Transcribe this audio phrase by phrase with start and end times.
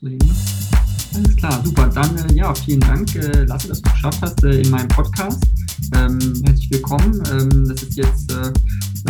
[0.00, 1.88] Alles klar, super.
[1.92, 4.86] Dann äh, ja, vielen Dank, äh, Lasse, dass du es geschafft hast äh, in meinem
[4.86, 5.44] Podcast.
[5.96, 7.20] Ähm, herzlich willkommen.
[7.32, 8.52] Ähm, das ist jetzt äh,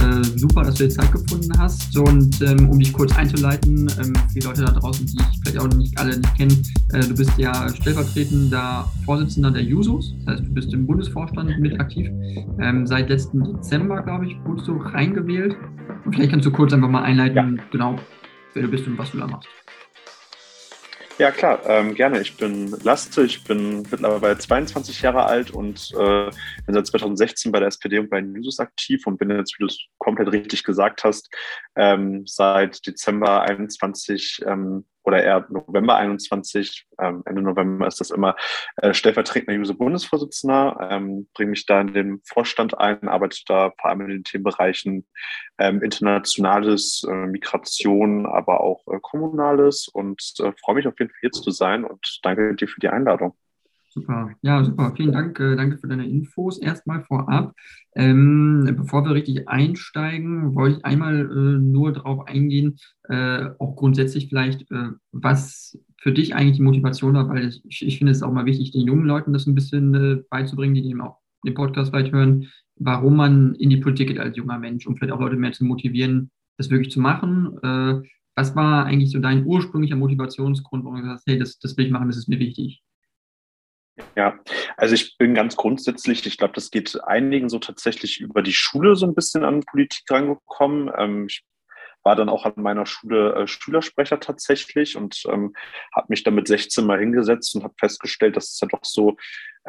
[0.00, 1.94] äh, super, dass du die Zeit gefunden hast.
[1.98, 5.58] Und ähm, um dich kurz einzuleiten, ähm, für die Leute da draußen, die ich vielleicht
[5.58, 6.62] auch nicht alle nicht kennen,
[6.94, 10.14] äh, du bist ja stellvertretender Vorsitzender der Jusos.
[10.24, 12.08] Das heißt, du bist im Bundesvorstand mit aktiv.
[12.60, 15.54] Ähm, seit letzten Dezember, glaube ich, wurdest du reingewählt.
[16.06, 17.62] Und vielleicht kannst du kurz einfach mal einleiten, ja.
[17.72, 17.98] genau,
[18.54, 19.48] wer du bist und was du da machst.
[21.18, 22.20] Ja, klar, ähm, gerne.
[22.20, 26.30] Ich bin Laste, ich bin mittlerweile 22 Jahre alt und äh,
[26.64, 29.66] bin seit 2016 bei der SPD und bei Jusos aktiv und bin jetzt, wie du
[29.66, 31.28] es komplett richtig gesagt hast,
[31.74, 38.36] ähm, seit Dezember 21 ähm, oder eher November 21, ähm, Ende November ist das immer,
[38.76, 44.02] äh, stellvertretender Juso-Bundesvorsitzender, ähm, bringe mich da in den Vorstand ein, arbeite da vor allem
[44.02, 45.06] in den Themenbereichen
[45.58, 51.20] ähm, internationales, äh, Migration, aber auch äh, kommunales und äh, freue mich auf jeden Fall
[51.20, 53.34] hier zu sein und danke dir für die Einladung.
[53.90, 54.92] Super, ja, super.
[54.96, 55.40] Vielen Dank.
[55.40, 57.54] Äh, danke für deine Infos erstmal vorab.
[57.94, 62.76] Ähm, bevor wir richtig einsteigen, wollte ich einmal äh, nur darauf eingehen,
[63.08, 67.98] äh, auch grundsätzlich vielleicht, äh, was für dich eigentlich die Motivation war, weil ich, ich
[67.98, 71.00] finde es auch mal wichtig, den jungen Leuten das ein bisschen äh, beizubringen, die eben
[71.00, 74.96] auch den Podcast vielleicht hören, warum man in die Politik geht als junger Mensch, um
[74.96, 77.58] vielleicht auch Leute mehr zu motivieren, das wirklich zu machen.
[77.62, 78.02] Äh,
[78.36, 81.86] was war eigentlich so dein ursprünglicher Motivationsgrund, warum du gesagt hast, hey, das, das will
[81.86, 82.82] ich machen, das ist mir wichtig?
[84.16, 84.38] Ja,
[84.76, 88.96] also ich bin ganz grundsätzlich, ich glaube, das geht einigen so tatsächlich über die Schule
[88.96, 90.90] so ein bisschen an Politik rangekommen.
[90.96, 91.44] Ähm, ich
[92.04, 95.54] war dann auch an meiner Schule äh, Schülersprecher tatsächlich und ähm,
[95.94, 99.16] habe mich dann mit 16 mal hingesetzt und habe festgestellt, dass es ja doch so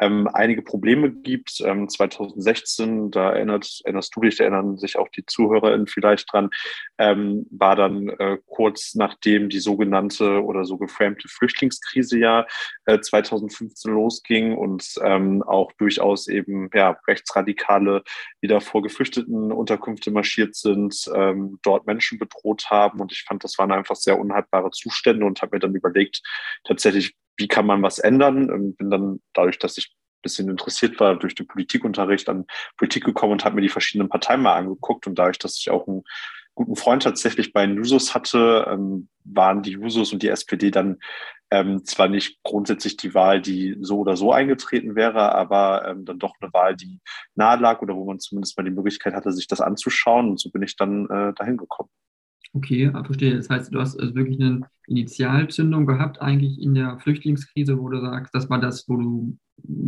[0.00, 1.60] ähm, einige Probleme gibt.
[1.60, 6.50] Ähm, 2016, da erinnert, erinnerst du dich, da erinnern sich auch die ZuhörerInnen vielleicht dran,
[6.98, 12.46] ähm, war dann äh, kurz nachdem die sogenannte oder so geframte Flüchtlingskrise ja
[12.86, 18.02] äh, 2015 losging und ähm, auch durchaus eben ja, Rechtsradikale
[18.40, 23.00] wieder vor geflüchteten Unterkünfte marschiert sind, ähm, dort Menschen bedroht haben.
[23.00, 26.22] Und ich fand, das waren einfach sehr unhaltbare Zustände und habe mir dann überlegt,
[26.64, 28.50] tatsächlich, wie kann man was ändern?
[28.50, 32.46] Und bin dann dadurch, dass ich ein bisschen interessiert war durch den Politikunterricht an
[32.76, 35.06] Politik gekommen und habe mir die verschiedenen Parteien mal angeguckt.
[35.06, 36.04] Und dadurch, dass ich auch einen
[36.54, 40.98] guten Freund tatsächlich bei den Jusos hatte, ähm, waren die Jusos und die SPD dann
[41.50, 46.18] ähm, zwar nicht grundsätzlich die Wahl, die so oder so eingetreten wäre, aber ähm, dann
[46.18, 47.00] doch eine Wahl, die
[47.34, 50.30] nahe lag oder wo man zumindest mal die Möglichkeit hatte, sich das anzuschauen.
[50.30, 51.90] Und so bin ich dann äh, dahin gekommen.
[52.52, 53.36] Okay, verstehe.
[53.36, 58.00] Das heißt, du hast also wirklich eine Initialzündung gehabt, eigentlich in der Flüchtlingskrise, wo du
[58.00, 59.38] sagst, das war das, wo du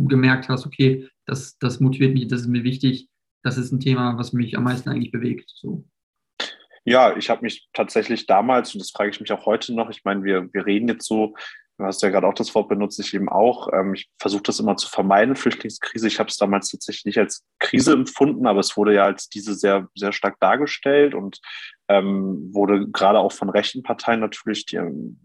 [0.07, 3.09] gemerkt hast, okay, das, das motiviert mich, das ist mir wichtig,
[3.43, 5.51] das ist ein Thema, was mich am meisten eigentlich bewegt.
[5.55, 5.83] So.
[6.85, 10.05] Ja, ich habe mich tatsächlich damals, und das frage ich mich auch heute noch, ich
[10.05, 11.35] meine, wir, wir reden jetzt so
[11.77, 13.67] Du hast ja gerade auch das Wort benutzt, ich eben auch.
[13.73, 16.07] Ähm, ich versuche das immer zu vermeiden, Flüchtlingskrise.
[16.07, 19.55] Ich habe es damals tatsächlich nicht als Krise empfunden, aber es wurde ja als diese
[19.55, 21.41] sehr, sehr stark dargestellt und
[21.87, 24.79] ähm, wurde gerade auch von rechten Parteien natürlich, die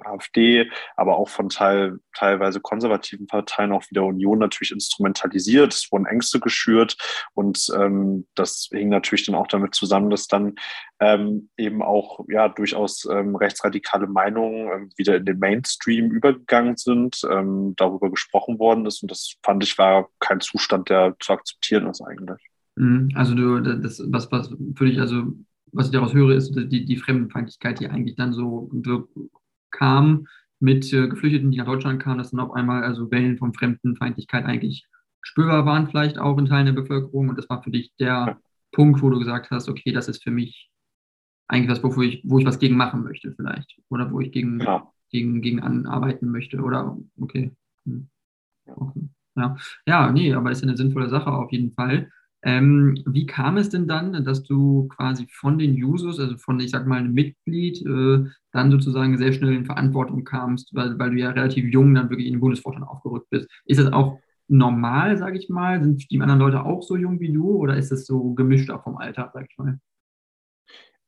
[0.04, 5.72] AfD, aber auch von Teil, teilweise konservativen Parteien, auch wieder Union natürlich instrumentalisiert.
[5.72, 6.96] Es wurden Ängste geschürt
[7.34, 10.56] und ähm, das hing natürlich dann auch damit zusammen, dass dann
[11.00, 17.20] ähm, eben auch ja durchaus ähm, rechtsradikale Meinungen ähm, wieder in den Mainstream übergegangen sind,
[17.30, 21.86] ähm, darüber gesprochen worden ist und das fand ich war kein Zustand, der zu akzeptieren
[21.86, 22.42] ist eigentlich.
[22.78, 23.10] Mhm.
[23.14, 25.24] Also du, das, was, was für dich also
[25.72, 28.70] was ich daraus höre, ist die, die Fremdenfeindlichkeit, die eigentlich dann so
[29.70, 30.26] kam
[30.60, 34.44] mit äh, Geflüchteten, die nach Deutschland kamen, dass dann auf einmal also Wellen von Fremdenfeindlichkeit
[34.44, 34.86] eigentlich
[35.22, 37.28] spürbar waren, vielleicht auch in Teilen der Bevölkerung.
[37.28, 38.40] Und das war für dich der ja.
[38.72, 40.70] Punkt, wo du gesagt hast, okay, das ist für mich
[41.48, 43.78] eigentlich was, wo ich, wo ich was gegen machen möchte, vielleicht.
[43.88, 44.90] Oder wo ich gegen, ja.
[45.10, 46.58] gegen, gegen anarbeiten möchte.
[46.58, 47.52] Oder okay.
[47.84, 48.08] Hm.
[48.66, 49.08] okay.
[49.36, 49.56] Ja.
[49.86, 52.10] ja, nee, aber ist ja eine sinnvolle Sache auf jeden Fall.
[52.42, 56.70] Ähm, wie kam es denn dann, dass du quasi von den Users, also von, ich
[56.70, 61.18] sag mal, einem Mitglied, äh, dann sozusagen sehr schnell in Verantwortung kamst, weil, weil du
[61.18, 63.48] ja relativ jung dann wirklich in den Bundesvorstand aufgerückt bist?
[63.64, 65.82] Ist das auch normal, sage ich mal?
[65.82, 68.84] Sind die anderen Leute auch so jung wie du oder ist das so gemischt auch
[68.84, 69.78] vom Alter, sag ich mal?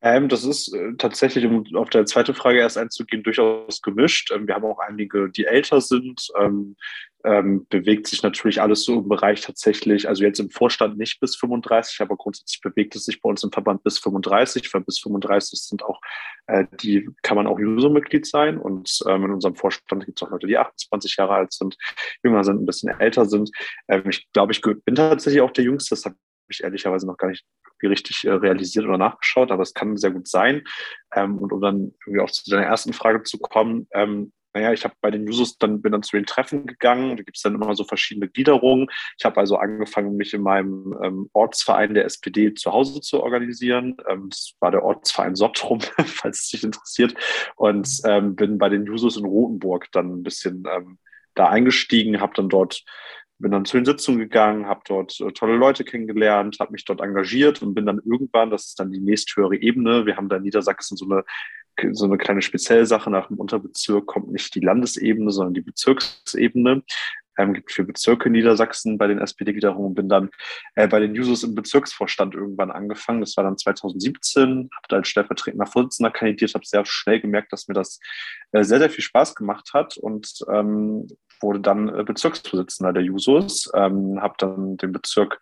[0.03, 4.31] Ähm, das ist äh, tatsächlich, um auf deine zweite Frage erst einzugehen, durchaus gemischt.
[4.33, 6.29] Ähm, wir haben auch einige, die älter sind.
[6.41, 6.77] Ähm,
[7.25, 11.37] ähm, bewegt sich natürlich alles so im Bereich tatsächlich, also jetzt im Vorstand nicht bis
[11.37, 15.61] 35, aber grundsätzlich bewegt es sich bei uns im Verband bis 35, weil bis 35
[15.61, 16.01] sind auch,
[16.47, 20.31] äh, die kann man auch User-Mitglied sein und ähm, in unserem Vorstand gibt es auch
[20.31, 21.77] Leute, die 28 Jahre alt sind,
[22.23, 23.51] jünger sind, ein bisschen älter sind.
[23.89, 26.17] Ähm, ich glaube, ich bin tatsächlich auch der Jüngste, das habe
[26.49, 27.45] ich ehrlicherweise noch gar nicht
[27.83, 30.65] richtig äh, realisiert oder nachgeschaut, aber es kann sehr gut sein.
[31.15, 34.85] Ähm, und um dann irgendwie auch zu deiner ersten Frage zu kommen, ähm, naja, ich
[34.85, 37.55] habe bei den Jusos dann, bin dann zu den Treffen gegangen, da gibt es dann
[37.55, 38.89] immer so verschiedene Gliederungen.
[39.19, 43.97] Ich habe also angefangen, mich in meinem ähm, Ortsverein der SPD zu Hause zu organisieren.
[44.09, 47.15] Ähm, das war der Ortsverein Sottrum, falls es dich interessiert.
[47.57, 50.99] Und ähm, bin bei den Jusos in Rothenburg dann ein bisschen ähm,
[51.35, 52.83] da eingestiegen, habe dann dort
[53.41, 57.01] bin dann zu den Sitzungen gegangen, habe dort äh, tolle Leute kennengelernt, habe mich dort
[57.01, 60.43] engagiert und bin dann irgendwann, das ist dann die nächsthöhere Ebene, wir haben da in
[60.43, 61.25] Niedersachsen so eine
[61.93, 66.83] so eine kleine Speziellsache nach dem Unterbezirk kommt nicht die Landesebene, sondern die Bezirksebene.
[67.39, 70.31] Ähm, gibt vier Bezirke in Niedersachsen bei den SPD-Gliederungen bin dann
[70.75, 73.21] äh, bei den Jusos im Bezirksvorstand irgendwann angefangen.
[73.21, 77.69] Das war dann 2017, habe da als stellvertretender Vorsitzender kandidiert, habe sehr schnell gemerkt, dass
[77.69, 78.01] mir das
[78.53, 81.07] äh, sehr, sehr viel Spaß gemacht hat und ähm,
[81.41, 85.39] wurde dann äh, Bezirksvorsitzender der Jusos, ähm, habe dann den Bezirk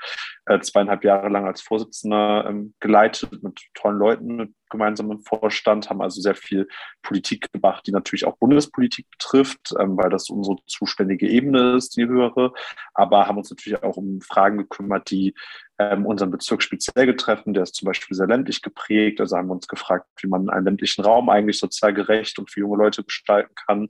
[0.46, 6.02] äh, zweieinhalb Jahre lang als Vorsitzender ähm, geleitet mit tollen Leuten, mit gemeinsamen Vorstand, haben
[6.02, 6.68] also sehr viel
[7.02, 12.06] Politik gemacht, die natürlich auch Bundespolitik betrifft, ähm, weil das unsere zuständige Ebene ist, die
[12.06, 12.52] höhere,
[12.94, 15.34] aber haben uns natürlich auch um Fragen gekümmert, die
[15.78, 17.54] ähm, unseren Bezirk speziell getreffen.
[17.54, 19.20] Der ist zum Beispiel sehr ländlich geprägt.
[19.20, 22.60] Also haben wir uns gefragt, wie man einen ländlichen Raum eigentlich sozial gerecht und für
[22.60, 23.88] junge Leute gestalten kann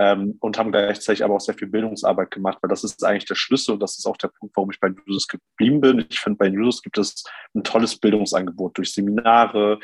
[0.00, 3.34] ähm, und haben gleichzeitig aber auch sehr viel Bildungsarbeit gemacht, weil das ist eigentlich der
[3.34, 6.06] Schlüssel und das ist auch der Punkt, warum ich bei Jusos geblieben bin.
[6.08, 7.22] Ich finde, bei Jusos gibt es
[7.54, 9.78] ein tolles Bildungsangebot durch Seminare,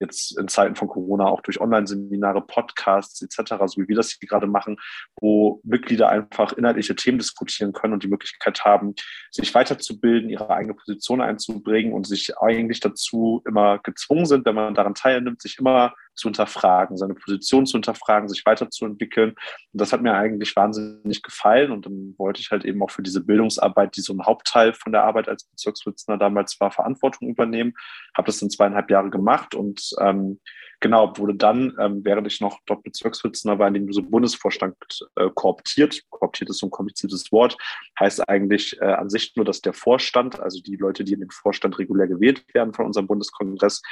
[0.00, 4.28] jetzt in Zeiten von Corona auch durch Online-Seminare, Podcasts etc., so wie wir das hier
[4.28, 4.78] gerade machen,
[5.20, 8.94] wo Mitglieder einfach inhaltliche Themen diskutieren können und die Möglichkeit haben,
[9.30, 14.74] sich weiterzubilden, ihre eigene Position einzubringen und sich eigentlich dazu immer gezwungen sind, wenn man
[14.74, 19.30] daran teilnimmt, sich immer zu hinterfragen, seine Position zu hinterfragen, sich weiterzuentwickeln.
[19.30, 21.70] Und das hat mir eigentlich wahnsinnig gefallen.
[21.72, 24.92] Und dann wollte ich halt eben auch für diese Bildungsarbeit, die so ein Hauptteil von
[24.92, 27.74] der Arbeit als Bezirksvorsitzender damals war, Verantwortung übernehmen.
[28.16, 30.40] Habe das dann zweieinhalb Jahre gemacht und ähm,
[30.80, 34.74] genau, wurde dann, ähm, während ich noch dort Bezirksvorsitzender war, in den so Bundesvorstand
[35.16, 36.02] äh, kooptiert.
[36.10, 37.56] Kooptiert ist so ein kompliziertes Wort.
[37.98, 41.30] Heißt eigentlich äh, an sich nur, dass der Vorstand, also die Leute, die in den
[41.30, 43.82] Vorstand regulär gewählt werden von unserem Bundeskongress,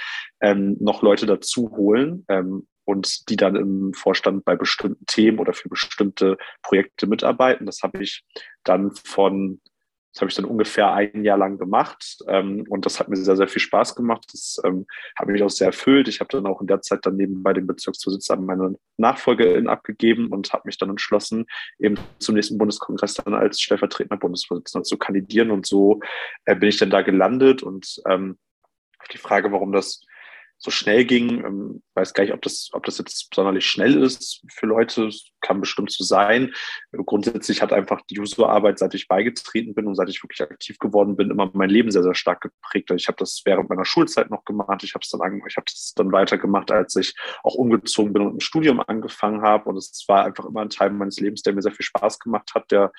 [0.41, 2.25] ähm, noch Leute dazu holen.
[2.29, 7.67] Ähm, und die dann im Vorstand bei bestimmten Themen oder für bestimmte Projekte mitarbeiten.
[7.67, 8.25] Das habe ich
[8.65, 9.61] dann von
[10.19, 13.37] das habe ich dann ungefähr ein Jahr lang gemacht ähm, und das hat mir sehr,
[13.37, 14.27] sehr viel Spaß gemacht.
[14.33, 14.85] Das ähm,
[15.17, 16.09] hat mich auch sehr erfüllt.
[16.09, 20.27] Ich habe dann auch in der Zeit dann nebenbei den Bezirksvorsitz an meine Nachfolgerin abgegeben
[20.33, 21.47] und habe mich dann entschlossen,
[21.79, 25.53] eben zum nächsten Bundeskongress dann als stellvertretender Bundesvorsitzender zu kandidieren.
[25.53, 26.01] Und so
[26.47, 28.39] äh, bin ich dann da gelandet und ähm,
[28.99, 30.05] auf die Frage, warum das
[30.59, 31.45] so schnell ging.
[31.45, 35.11] Ähm, weiß gar nicht, ob das, ob das jetzt sonderlich schnell ist für Leute.
[35.41, 36.53] Kann bestimmt so sein.
[36.93, 41.17] Grundsätzlich hat einfach die User-Arbeit, seit ich beigetreten bin und seit ich wirklich aktiv geworden
[41.17, 42.91] bin, immer mein Leben sehr, sehr stark geprägt.
[42.91, 44.83] Ich habe das während meiner Schulzeit noch gemacht.
[44.83, 47.15] Ich habe es dann, ich habe das dann weitergemacht, als ich
[47.45, 49.69] auch umgezogen bin und ein Studium angefangen habe.
[49.69, 52.51] Und es war einfach immer ein Teil meines Lebens, der mir sehr viel Spaß gemacht
[52.55, 52.93] hat, der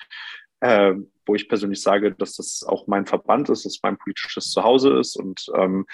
[0.60, 0.94] äh,
[1.26, 5.16] wo ich persönlich sage, dass das auch mein Verband ist, dass mein politisches Zuhause ist.
[5.16, 5.86] Und ähm,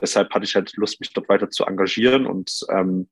[0.00, 2.26] deshalb hatte ich halt Lust, mich dort weiter zu engagieren.
[2.26, 3.08] Und ähm,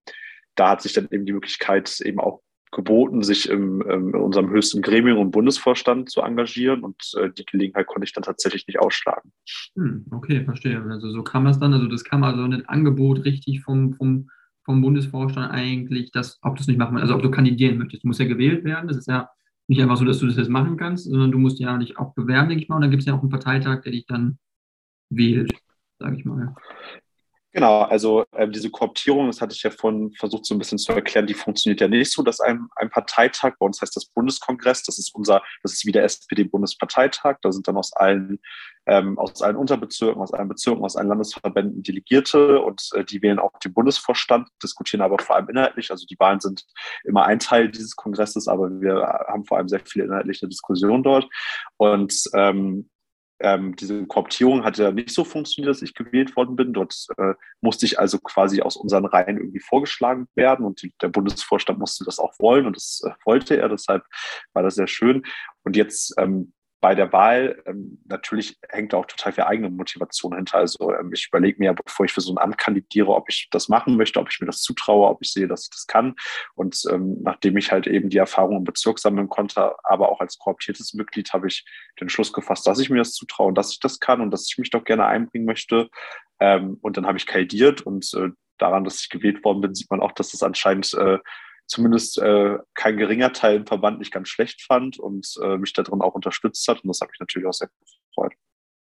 [0.55, 4.49] da hat sich dann eben die Möglichkeit eben auch geboten, sich im, ähm, in unserem
[4.50, 6.85] höchsten Gremium und Bundesvorstand zu engagieren.
[6.85, 9.32] Und äh, die Gelegenheit konnte ich dann tatsächlich nicht ausschlagen.
[9.75, 10.82] Hm, okay, verstehe.
[10.82, 11.75] Also so kam es dann.
[11.75, 14.31] Also das kam also ein Angebot richtig vom, vom,
[14.65, 18.05] vom Bundesvorstand eigentlich, dass, ob du es nicht machen also ob du kandidieren möchtest.
[18.05, 18.88] Du musst ja gewählt werden.
[18.88, 19.29] Das ist ja
[19.73, 22.15] nicht einfach so, dass du das jetzt machen kannst, sondern du musst ja dich auch
[22.15, 22.77] bewerben, denke ich mal.
[22.77, 24.39] Und dann gibt es ja auch einen Parteitag, der dich dann
[25.11, 25.53] wählt,
[25.99, 26.55] sage ich mal.
[27.55, 30.93] Genau, also äh, diese Kooptierung, das hatte ich ja vorhin versucht so ein bisschen zu
[30.93, 34.85] erklären, die funktioniert ja nicht so, dass ein, ein Parteitag, bei uns heißt das Bundeskongress,
[34.85, 38.41] das ist unser, das ist wie der SPD-Bundesparteitag, da sind dann aus allen,
[38.87, 43.39] ähm, aus allen Unterbezirken, aus allen Bezirken, aus allen Landesverbänden Delegierte und äh, die wählen
[43.39, 46.65] auch den Bundesvorstand, diskutieren aber vor allem inhaltlich, also die Wahlen sind
[47.05, 48.94] immer ein Teil dieses Kongresses, aber wir
[49.29, 51.29] haben vor allem sehr viele inhaltliche Diskussionen dort
[51.77, 52.89] und ähm,
[53.43, 56.72] ähm, diese Kooptierung hat ja nicht so funktioniert, dass ich gewählt worden bin.
[56.72, 61.08] Dort äh, musste ich also quasi aus unseren Reihen irgendwie vorgeschlagen werden und die, der
[61.08, 63.69] Bundesvorstand musste das auch wollen und das äh, wollte er.
[63.69, 64.05] Deshalb
[64.53, 65.22] war das sehr schön.
[65.65, 70.58] Und jetzt ähm, bei der Wahl, ähm, natürlich hängt auch total viel eigene Motivation hinter.
[70.58, 73.69] Also ähm, ich überlege mir, bevor ich für so ein Amt kandidiere, ob ich das
[73.69, 76.17] machen möchte, ob ich mir das zutraue, ob ich sehe, dass ich das kann.
[76.56, 80.39] Und ähm, nachdem ich halt eben die Erfahrung im Bezirk sammeln konnte, aber auch als
[80.39, 81.65] kooptiertes Mitglied, habe ich
[82.01, 84.48] den Schluss gefasst, dass ich mir das zutraue und dass ich das kann und dass
[84.51, 85.89] ich mich doch gerne einbringen möchte.
[86.41, 89.89] Ähm, und dann habe ich kandidiert und äh, daran, dass ich gewählt worden bin, sieht
[89.89, 91.19] man auch, dass das anscheinend äh,
[91.67, 96.01] zumindest äh, kein geringer Teil im Verband nicht ganz schlecht fand und äh, mich darin
[96.01, 96.83] auch unterstützt hat.
[96.83, 97.71] Und das hat mich natürlich auch sehr
[98.09, 98.35] gefreut.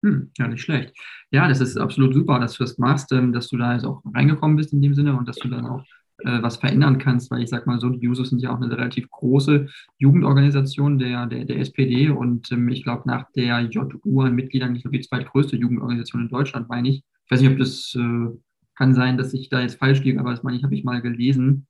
[0.04, 0.96] Hm, ja, nicht schlecht.
[1.30, 4.02] Ja, das ist absolut super, dass du das machst, ähm, dass du da jetzt auch
[4.14, 5.84] reingekommen bist in dem Sinne und dass du dann auch
[6.24, 8.72] äh, was verändern kannst, weil ich sag mal so, die Jusos sind ja auch eine
[8.72, 14.36] relativ große Jugendorganisation der, der, der SPD und ähm, ich glaube nach der JU an
[14.36, 17.04] Mitgliedern, ich glaube die zweitgrößte Jugendorganisation in Deutschland, meine ich.
[17.26, 18.38] Ich weiß nicht, ob das äh,
[18.76, 21.02] kann sein, dass ich da jetzt falsch liege, aber das meine ich, habe ich mal
[21.02, 21.68] gelesen.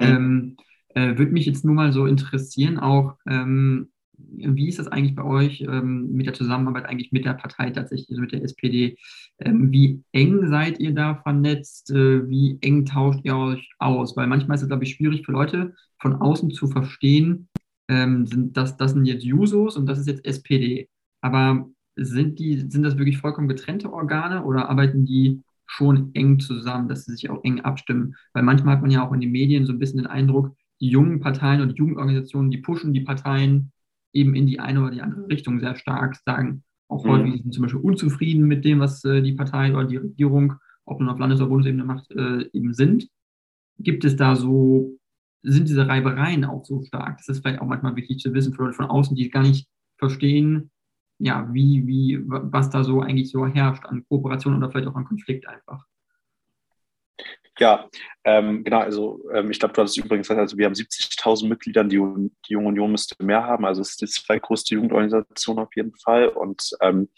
[0.00, 0.06] Mhm.
[0.06, 0.56] Ähm,
[0.94, 5.24] äh, Würde mich jetzt nur mal so interessieren, auch ähm, wie ist das eigentlich bei
[5.24, 8.96] euch ähm, mit der Zusammenarbeit eigentlich mit der Partei tatsächlich, also mit der SPD?
[9.38, 11.90] Ähm, wie eng seid ihr da vernetzt?
[11.90, 14.16] Äh, wie eng tauscht ihr euch aus?
[14.16, 17.48] Weil manchmal ist es, glaube ich, schwierig für Leute von außen zu verstehen,
[17.88, 20.88] ähm, sind das, das sind jetzt Jusos und das ist jetzt SPD.
[21.20, 26.88] Aber sind, die, sind das wirklich vollkommen getrennte Organe oder arbeiten die schon eng zusammen,
[26.88, 28.16] dass sie sich auch eng abstimmen?
[28.32, 30.88] Weil manchmal hat man ja auch in den Medien so ein bisschen den Eindruck, die
[30.88, 33.72] jungen Parteien und Jugendorganisationen, die pushen die Parteien
[34.12, 36.64] eben in die eine oder die andere Richtung sehr stark sagen.
[36.88, 37.08] Auch mhm.
[37.10, 40.98] häufig sind zum Beispiel unzufrieden mit dem, was äh, die Partei oder die Regierung, ob
[40.98, 43.08] man auf Landes- oder Bundesebene macht, äh, eben sind.
[43.78, 44.98] Gibt es da so,
[45.42, 47.18] sind diese Reibereien auch so stark?
[47.18, 49.68] Das ist vielleicht auch manchmal wichtig zu wissen für Leute von außen, die gar nicht
[49.98, 50.70] verstehen,
[51.20, 55.04] ja, wie, wie, was da so eigentlich so herrscht an Kooperation oder vielleicht auch an
[55.04, 55.84] Konflikt einfach.
[57.58, 57.90] Ja,
[58.24, 61.84] ähm, genau, also ähm, ich glaube, du hast übrigens gesagt, also wir haben 70.000 Mitglieder,
[61.84, 65.94] die, die Junge Union müsste mehr haben, also es ist die zweitgrößte Jugendorganisation auf jeden
[65.96, 67.10] Fall und ähm,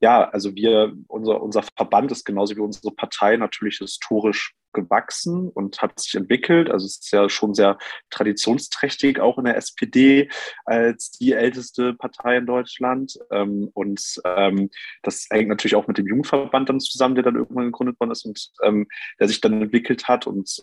[0.00, 5.80] ja, also wir, unser, unser Verband ist genauso wie unsere Partei natürlich historisch gewachsen und
[5.80, 6.70] hat sich entwickelt.
[6.70, 7.78] Also es ist ja schon sehr
[8.10, 10.28] traditionsträchtig, auch in der SPD
[10.64, 13.18] als die älteste Partei in Deutschland.
[13.30, 14.70] Ähm, und ähm,
[15.02, 18.24] das hängt natürlich auch mit dem Jugendverband dann zusammen, der dann irgendwann gegründet worden ist
[18.24, 18.86] und ähm,
[19.18, 20.26] der sich dann entwickelt hat.
[20.26, 20.62] Und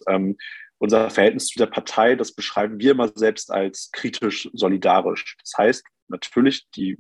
[0.78, 5.38] unser Verhältnis zu der Partei, das beschreiben wir immer selbst als kritisch solidarisch.
[5.42, 6.98] Das heißt, natürlich, die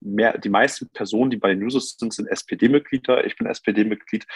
[0.00, 3.24] mehr, die meisten Personen, die bei den Users sind, sind SPD-Mitglieder.
[3.26, 4.26] Ich bin SPD-Mitglied.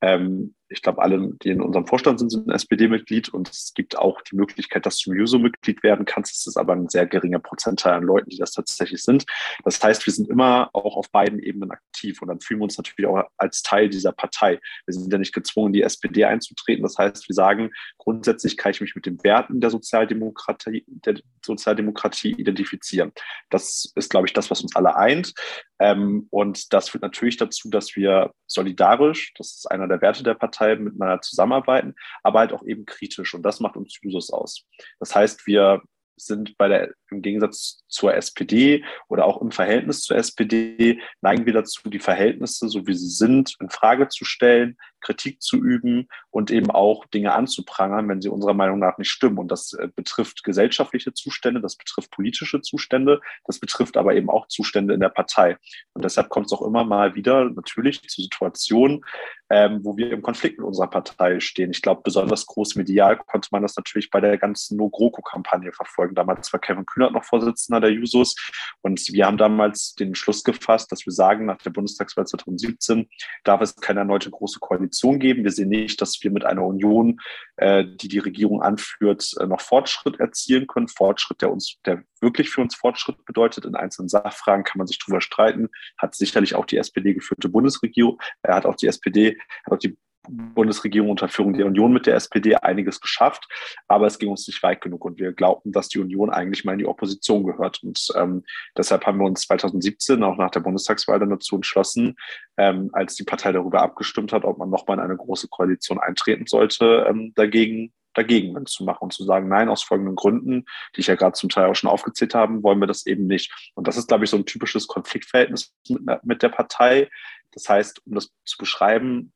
[0.00, 4.20] Ähm, ich glaube, alle, die in unserem Vorstand sind, sind SPD-Mitglied und es gibt auch
[4.22, 6.34] die Möglichkeit, dass du Juso-Mitglied werden kannst.
[6.34, 9.24] Es ist aber ein sehr geringer Prozentteil an Leuten, die das tatsächlich sind.
[9.64, 12.78] Das heißt, wir sind immer auch auf beiden Ebenen aktiv und dann fühlen wir uns
[12.78, 14.58] natürlich auch als Teil dieser Partei.
[14.86, 16.82] Wir sind ja nicht gezwungen, die SPD einzutreten.
[16.82, 22.32] Das heißt, wir sagen, grundsätzlich kann ich mich mit den Werten der Sozialdemokratie, der Sozialdemokratie
[22.32, 23.12] identifizieren.
[23.50, 25.34] Das ist, glaube ich, das, was uns alle eint.
[25.82, 30.34] Ähm, und das führt natürlich dazu, dass wir solidarisch, das ist einer der Werte der
[30.34, 33.34] Partei, miteinander zusammenarbeiten, aber halt auch eben kritisch.
[33.34, 34.64] Und das macht uns Jusos aus.
[35.00, 35.82] Das heißt, wir
[36.14, 41.52] sind bei der, im Gegensatz zur SPD oder auch im Verhältnis zur SPD, neigen wir
[41.52, 46.50] dazu, die Verhältnisse, so wie sie sind, in Frage zu stellen, Kritik zu üben und
[46.50, 49.38] eben auch Dinge anzuprangern, wenn sie unserer Meinung nach nicht stimmen.
[49.38, 54.48] Und das äh, betrifft gesellschaftliche Zustände, das betrifft politische Zustände, das betrifft aber eben auch
[54.48, 55.58] Zustände in der Partei.
[55.92, 59.04] Und deshalb kommt es auch immer mal wieder natürlich zu Situationen,
[59.50, 61.70] ähm, wo wir im Konflikt mit unserer Partei stehen.
[61.72, 66.14] Ich glaube, besonders groß medial konnte man das natürlich bei der ganzen No-GroKo-Kampagne verfolgen.
[66.14, 68.34] Damals war Kevin Kühnert noch Vorsitzender der Jusos
[68.80, 73.08] und wir haben damals den Schluss gefasst, dass wir sagen, nach der Bundestagswahl 2017
[73.44, 75.44] darf es keine erneute große Koalition geben.
[75.44, 77.20] Wir sehen nicht, dass wir mit einer Union,
[77.56, 80.88] äh, die die Regierung anführt, äh, noch Fortschritt erzielen können.
[80.88, 83.64] Fortschritt, der uns, der wirklich für uns Fortschritt bedeutet.
[83.64, 85.68] In einzelnen Sachfragen kann man sich drüber streiten.
[85.98, 89.96] Hat sicherlich auch die SPD geführte Bundesregierung, er hat auch die SPD, hat auch die
[90.28, 93.48] Bundesregierung unter Führung der Union mit der SPD einiges geschafft,
[93.88, 96.72] aber es ging uns nicht weit genug und wir glaubten, dass die Union eigentlich mal
[96.72, 97.82] in die Opposition gehört.
[97.82, 98.44] Und ähm,
[98.76, 102.16] deshalb haben wir uns 2017 auch nach der Bundestagswahl dann dazu entschlossen,
[102.56, 106.46] ähm, als die Partei darüber abgestimmt hat, ob man nochmal in eine große Koalition eintreten
[106.46, 111.06] sollte, ähm, dagegen dagegen zu machen und zu sagen, nein, aus folgenden Gründen, die ich
[111.06, 113.72] ja gerade zum Teil auch schon aufgezählt habe, wollen wir das eben nicht.
[113.74, 117.08] Und das ist, glaube ich, so ein typisches Konfliktverhältnis mit, mit der Partei.
[117.52, 119.32] Das heißt, um das zu beschreiben,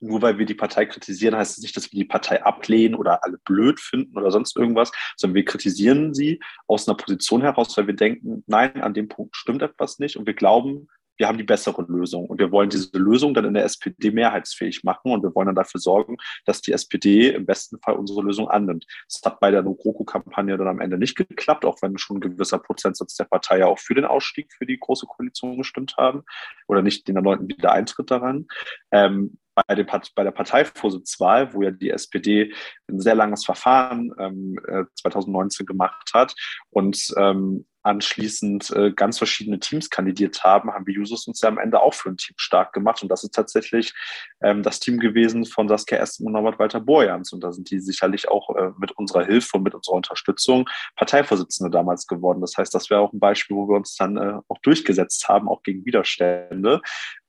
[0.00, 3.24] nur weil wir die Partei kritisieren, heißt es nicht, dass wir die Partei ablehnen oder
[3.24, 7.86] alle blöd finden oder sonst irgendwas, sondern wir kritisieren sie aus einer Position heraus, weil
[7.86, 10.88] wir denken, nein, an dem Punkt stimmt etwas nicht und wir glauben,
[11.18, 14.84] wir haben die bessere Lösung und wir wollen diese Lösung dann in der SPD mehrheitsfähig
[14.84, 18.48] machen und wir wollen dann dafür sorgen, dass die SPD im besten Fall unsere Lösung
[18.48, 18.86] annimmt.
[19.08, 22.58] Das hat bei der No-GroKo-Kampagne dann am Ende nicht geklappt, auch wenn schon ein gewisser
[22.58, 26.22] Prozentsatz der Partei ja auch für den Ausstieg für die Große Koalition gestimmt haben
[26.68, 28.46] oder nicht den erneuten Wiedereintritt daran.
[28.90, 32.52] Ähm, bei, dem, bei der Parteivorsitzwahl, wo ja die SPD
[32.88, 34.58] ein sehr langes Verfahren ähm,
[35.00, 36.34] 2019 äh, gemacht hat
[36.70, 41.58] und ähm, anschließend äh, ganz verschiedene Teams kandidiert haben, haben wir Jusos uns ja am
[41.58, 43.00] Ende auch für ein Team stark gemacht.
[43.02, 43.94] Und das ist tatsächlich
[44.42, 47.32] ähm, das Team gewesen von Saskia Esten und Norbert Walter Borjans.
[47.32, 51.70] Und da sind die sicherlich auch äh, mit unserer Hilfe und mit unserer Unterstützung Parteivorsitzende
[51.70, 52.40] damals geworden.
[52.40, 55.48] Das heißt, das wäre auch ein Beispiel, wo wir uns dann äh, auch durchgesetzt haben,
[55.48, 56.80] auch gegen Widerstände.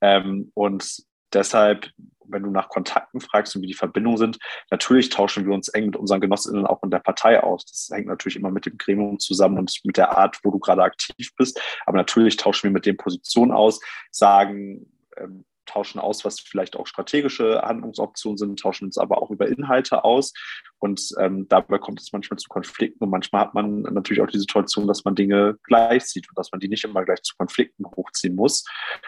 [0.01, 1.03] Ähm, und
[1.33, 1.91] deshalb
[2.29, 5.87] wenn du nach Kontakten fragst und wie die Verbindungen sind, natürlich tauschen wir uns eng
[5.87, 7.65] mit unseren Genossinnen auch in der Partei aus.
[7.65, 10.83] Das hängt natürlich immer mit dem Gremium zusammen und mit der Art, wo du gerade
[10.83, 11.61] aktiv bist.
[11.85, 13.79] Aber natürlich tauschen wir mit den Positionen aus,
[14.11, 19.47] sagen, ähm, tauschen aus, was vielleicht auch strategische Handlungsoptionen sind, tauschen uns aber auch über
[19.47, 20.33] Inhalte aus.
[20.79, 24.39] Und ähm, dabei kommt es manchmal zu Konflikten und manchmal hat man natürlich auch die
[24.39, 27.85] Situation, dass man Dinge gleich sieht und dass man die nicht immer gleich zu Konflikten
[27.85, 28.65] hochziehen muss.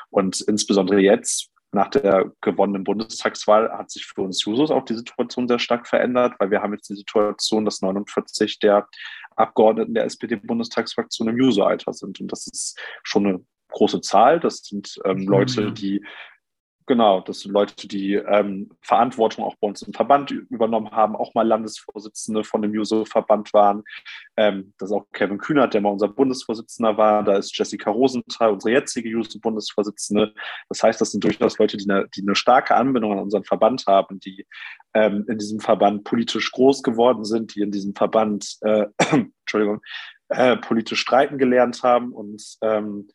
[0.09, 5.47] Und insbesondere jetzt, nach der gewonnenen Bundestagswahl hat sich für uns Jusos auch die Situation
[5.47, 8.87] sehr stark verändert, weil wir haben jetzt die Situation, dass 49 der
[9.35, 12.19] Abgeordneten der SPD-Bundestagsfraktion im Juso-Alter sind.
[12.19, 14.39] Und das ist schon eine große Zahl.
[14.39, 16.03] Das sind ähm, Leute, die
[16.89, 21.35] Genau, das sind Leute, die ähm, Verantwortung auch bei uns im Verband übernommen haben, auch
[21.35, 23.83] mal Landesvorsitzende von dem Juso-Verband waren.
[24.35, 27.23] Ähm, das ist auch Kevin Kühnert, der mal unser Bundesvorsitzender war.
[27.23, 30.33] Da ist Jessica Rosenthal, unsere jetzige Juso-Bundesvorsitzende.
[30.67, 33.85] Das heißt, das sind durchaus Leute, die eine, die eine starke Anbindung an unseren Verband
[33.85, 34.47] haben, die
[34.95, 38.87] ähm, in diesem Verband politisch groß geworden sind, die in diesem Verband, äh,
[39.41, 39.81] Entschuldigung,
[40.29, 43.09] äh, politisch streiten gelernt haben und ähm,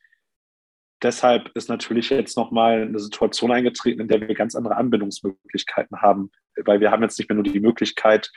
[1.04, 6.30] deshalb ist natürlich jetzt nochmal eine Situation eingetreten, in der wir ganz andere Anbindungsmöglichkeiten haben,
[6.64, 8.32] weil wir haben jetzt nicht mehr nur die Möglichkeit,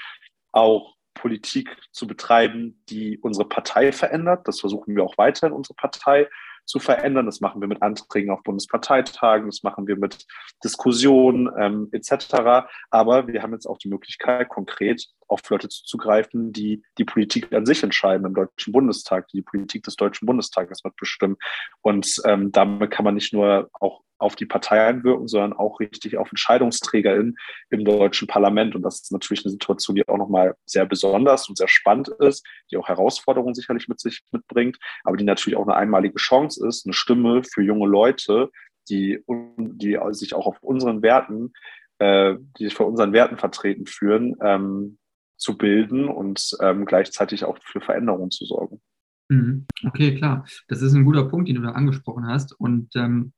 [0.52, 4.48] auch Politik zu betreiben, die unsere Partei verändert.
[4.48, 6.28] Das versuchen wir auch weiter in unsere Partei
[6.66, 7.26] zu verändern.
[7.26, 10.26] Das machen wir mit Anträgen auf Bundesparteitagen, das machen wir mit
[10.64, 12.68] Diskussionen ähm, etc.
[12.92, 17.66] Aber wir haben jetzt auch die Möglichkeit, konkret auf Leute zuzugreifen, die die Politik an
[17.66, 21.38] sich entscheiden im Deutschen Bundestag, die die Politik des Deutschen Bundestages mitbestimmen.
[21.82, 26.18] Und ähm, damit kann man nicht nur auch auf die Partei einwirken, sondern auch richtig
[26.18, 27.38] auf EntscheidungsträgerInnen
[27.70, 28.76] im deutschen Parlament.
[28.76, 32.46] Und das ist natürlich eine Situation, die auch nochmal sehr besonders und sehr spannend ist,
[32.72, 36.86] die auch Herausforderungen sicherlich mit sich mitbringt, aber die natürlich auch eine einmalige Chance ist,
[36.86, 38.50] eine Stimme für junge Leute,
[38.90, 41.54] die, die sich auch auf unseren Werten,
[42.00, 44.98] äh, die sich vor unseren Werten vertreten führen, ähm,
[45.38, 48.82] zu bilden und ähm, gleichzeitig auch für Veränderungen zu sorgen.
[49.30, 49.66] Mhm.
[49.86, 50.46] Okay, klar.
[50.68, 52.54] Das ist ein guter Punkt, den du da angesprochen hast.
[52.60, 53.34] Und ähm,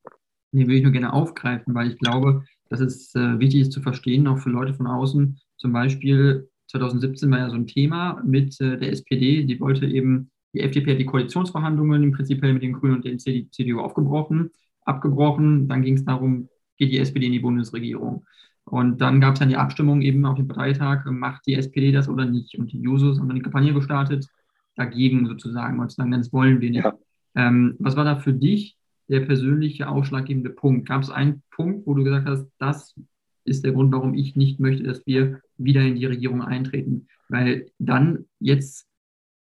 [0.52, 3.82] den würde ich nur gerne aufgreifen, weil ich glaube, dass es äh, wichtig ist zu
[3.82, 5.39] verstehen, auch für Leute von außen.
[5.58, 10.32] Zum Beispiel 2017 war ja so ein Thema mit äh, der SPD, die wollte eben,
[10.54, 15.67] die FDP hat die Koalitionsverhandlungen im Prinzip mit den Grünen und den CDU aufgebrochen, abgebrochen.
[15.67, 18.26] Dann ging es darum, geht die SPD in die Bundesregierung.
[18.69, 22.08] Und dann gab es dann die Abstimmung eben auf dem Parteitag, macht die SPD das
[22.08, 22.58] oder nicht?
[22.58, 24.27] Und die Jusos haben dann die Kampagne gestartet,
[24.75, 26.84] dagegen sozusagen und sagen, das wollen wir nicht.
[26.84, 26.97] Ja.
[27.36, 28.77] Ähm, was war da für dich
[29.08, 30.88] der persönliche ausschlaggebende Punkt?
[30.88, 32.95] Gab es einen Punkt, wo du gesagt hast, das
[33.43, 37.08] ist der Grund, warum ich nicht möchte, dass wir wieder in die Regierung eintreten?
[37.27, 38.89] Weil dann jetzt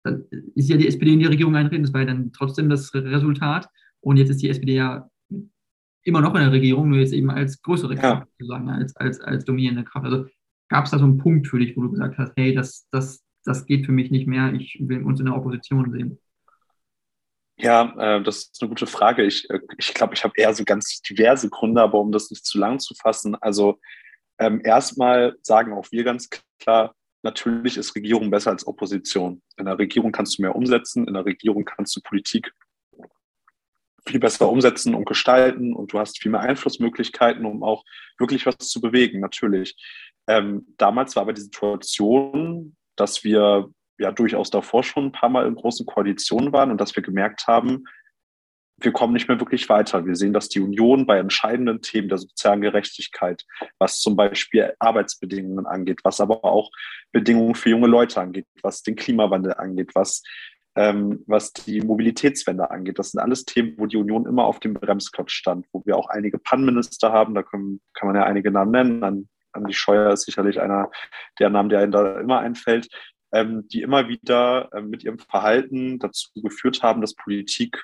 [0.06, 2.94] dann ist ja die SPD in die Regierung eintreten, das war ja dann trotzdem das
[2.94, 3.68] Resultat.
[4.02, 5.10] Und jetzt ist die SPD ja
[6.06, 9.44] immer noch in der Regierung, nur jetzt eben als größere Kraft, sozusagen, als, als, als
[9.44, 10.06] dominierende Kraft.
[10.06, 10.26] Also
[10.70, 13.24] gab es da so einen Punkt für dich, wo du gesagt hast, hey, das, das,
[13.44, 16.20] das geht für mich nicht mehr, ich will uns in der Opposition sehen?
[17.58, 19.24] Ja, äh, das ist eine gute Frage.
[19.24, 22.30] Ich glaube, äh, ich, glaub, ich habe eher so ganz diverse Gründe, aber um das
[22.30, 23.36] nicht zu lang zu fassen.
[23.36, 23.80] Also
[24.38, 29.42] ähm, erstmal sagen auch wir ganz klar, natürlich ist Regierung besser als Opposition.
[29.58, 32.52] In der Regierung kannst du mehr umsetzen, in der Regierung kannst du Politik
[34.08, 37.84] viel besser umsetzen und gestalten und du hast viel mehr Einflussmöglichkeiten, um auch
[38.18, 39.76] wirklich was zu bewegen, natürlich.
[40.28, 45.48] Ähm, damals war aber die Situation, dass wir ja durchaus davor schon ein paar Mal
[45.48, 47.86] in großen Koalitionen waren und dass wir gemerkt haben,
[48.78, 50.06] wir kommen nicht mehr wirklich weiter.
[50.06, 53.44] Wir sehen, dass die Union bei entscheidenden Themen der sozialen Gerechtigkeit,
[53.80, 56.72] was zum Beispiel Arbeitsbedingungen angeht, was aber auch
[57.14, 60.24] Bedingungen für junge Leute angeht, was den Klimawandel angeht, was,
[60.76, 64.74] ähm, was die Mobilitätswende angeht, das sind alles Themen, wo die Union immer auf dem
[64.74, 68.72] Bremsklotz stand, wo wir auch einige Pannenminister haben, da können, kann man ja einige Namen
[68.72, 69.04] nennen.
[69.04, 70.92] An, Andi Scheuer ist sicherlich einer
[71.40, 72.90] der Namen, der einem da immer einfällt,
[73.32, 77.84] ähm, die immer wieder äh, mit ihrem Verhalten dazu geführt haben, dass Politik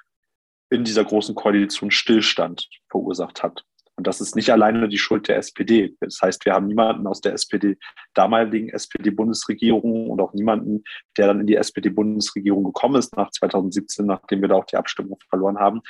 [0.69, 3.63] in dieser großen Koalition Stillstand verursacht hat.
[3.97, 5.95] Und das ist nicht alleine die Schuld der SPD.
[5.99, 7.77] Das heißt, wir haben niemanden aus der SPD,
[8.13, 10.84] damaligen SPD-Bundesregierung und auch niemanden,
[11.17, 15.19] der dann in die SPD-Bundesregierung gekommen ist nach 2017, nachdem wir da auch die Abstimmung
[15.30, 15.82] verloren haben,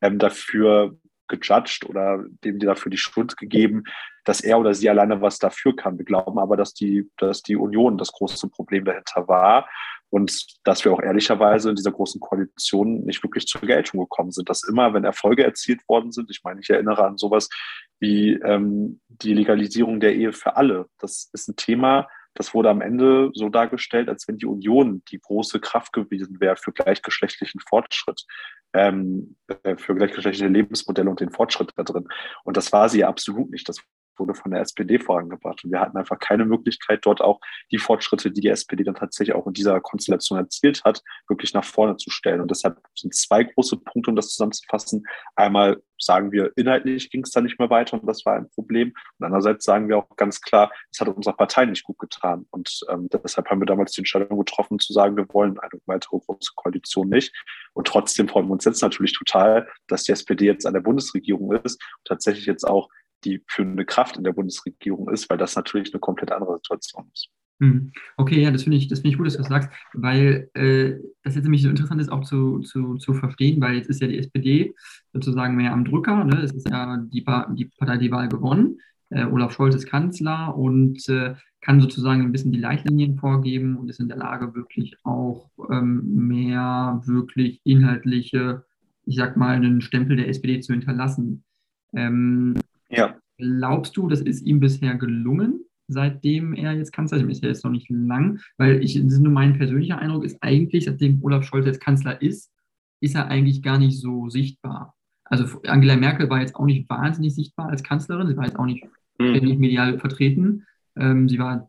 [0.00, 0.96] ähm, dafür
[1.28, 3.84] gejudged oder dem die dafür die Schuld gegeben,
[4.24, 5.98] dass er oder sie alleine was dafür kann.
[5.98, 9.68] Wir glauben aber, dass die, dass die Union das große Problem dahinter war
[10.10, 14.48] und dass wir auch ehrlicherweise in dieser großen Koalition nicht wirklich zur Geltung gekommen sind.
[14.48, 17.48] Dass immer, wenn Erfolge erzielt worden sind, ich meine, ich erinnere an sowas
[17.98, 20.86] wie ähm, die Legalisierung der Ehe für alle.
[20.98, 25.18] Das ist ein Thema, das wurde am Ende so dargestellt, als wenn die Union die
[25.18, 28.24] große Kraft gewesen wäre für gleichgeschlechtlichen Fortschritt,
[28.74, 32.06] ähm, äh, für gleichgeschlechtliche Lebensmodelle und den Fortschritt da drin.
[32.44, 33.68] Und das war sie absolut nicht.
[33.68, 33.80] Das
[34.18, 35.64] wurde von der SPD vorangebracht.
[35.64, 39.34] Und wir hatten einfach keine Möglichkeit, dort auch die Fortschritte, die die SPD dann tatsächlich
[39.34, 42.40] auch in dieser Konstellation erzielt hat, wirklich nach vorne zu stellen.
[42.40, 45.04] Und deshalb sind zwei große Punkte, um das zusammenzufassen.
[45.34, 48.92] Einmal sagen wir, inhaltlich ging es da nicht mehr weiter und das war ein Problem.
[49.18, 52.46] Und andererseits sagen wir auch ganz klar, es hat unserer Partei nicht gut getan.
[52.50, 56.18] Und ähm, deshalb haben wir damals die Entscheidung getroffen, zu sagen, wir wollen eine weitere
[56.18, 57.34] große Koalition nicht.
[57.72, 61.52] Und trotzdem freuen wir uns jetzt natürlich total, dass die SPD jetzt an der Bundesregierung
[61.52, 62.88] ist und tatsächlich jetzt auch
[63.24, 67.30] die führende Kraft in der Bundesregierung ist, weil das natürlich eine komplett andere Situation ist.
[67.60, 67.90] Hm.
[68.18, 71.36] Okay, ja, das finde ich, das ich gut, dass du das sagst, weil äh, das
[71.36, 74.18] jetzt nämlich so interessant ist, auch zu, zu, zu verstehen, weil jetzt ist ja die
[74.18, 74.74] SPD
[75.14, 76.24] sozusagen mehr am Drücker.
[76.24, 76.42] Ne?
[76.42, 77.24] Es ist ja die,
[77.54, 78.78] die Partei die Wahl gewonnen.
[79.08, 83.88] Äh, Olaf Scholz ist Kanzler und äh, kann sozusagen ein bisschen die Leitlinien vorgeben und
[83.88, 88.64] ist in der Lage, wirklich auch ähm, mehr wirklich inhaltliche,
[89.04, 91.42] ich sag mal, einen Stempel der SPD zu hinterlassen.
[91.94, 92.54] Ähm,
[92.90, 93.16] ja.
[93.38, 95.66] Glaubst du, das ist ihm bisher gelungen?
[95.88, 97.28] seitdem er jetzt Kanzler ist.
[97.28, 100.42] Ist ja jetzt noch nicht lang, weil ich, das ist nur mein persönlicher Eindruck, ist
[100.42, 102.52] eigentlich, seitdem Olaf Scholz jetzt Kanzler ist,
[103.00, 104.94] ist er eigentlich gar nicht so sichtbar.
[105.24, 108.66] Also Angela Merkel war jetzt auch nicht wahnsinnig sichtbar als Kanzlerin, sie war jetzt auch
[108.66, 108.84] nicht
[109.18, 109.58] mhm.
[109.58, 110.64] medial vertreten.
[110.96, 111.68] Ähm, sie war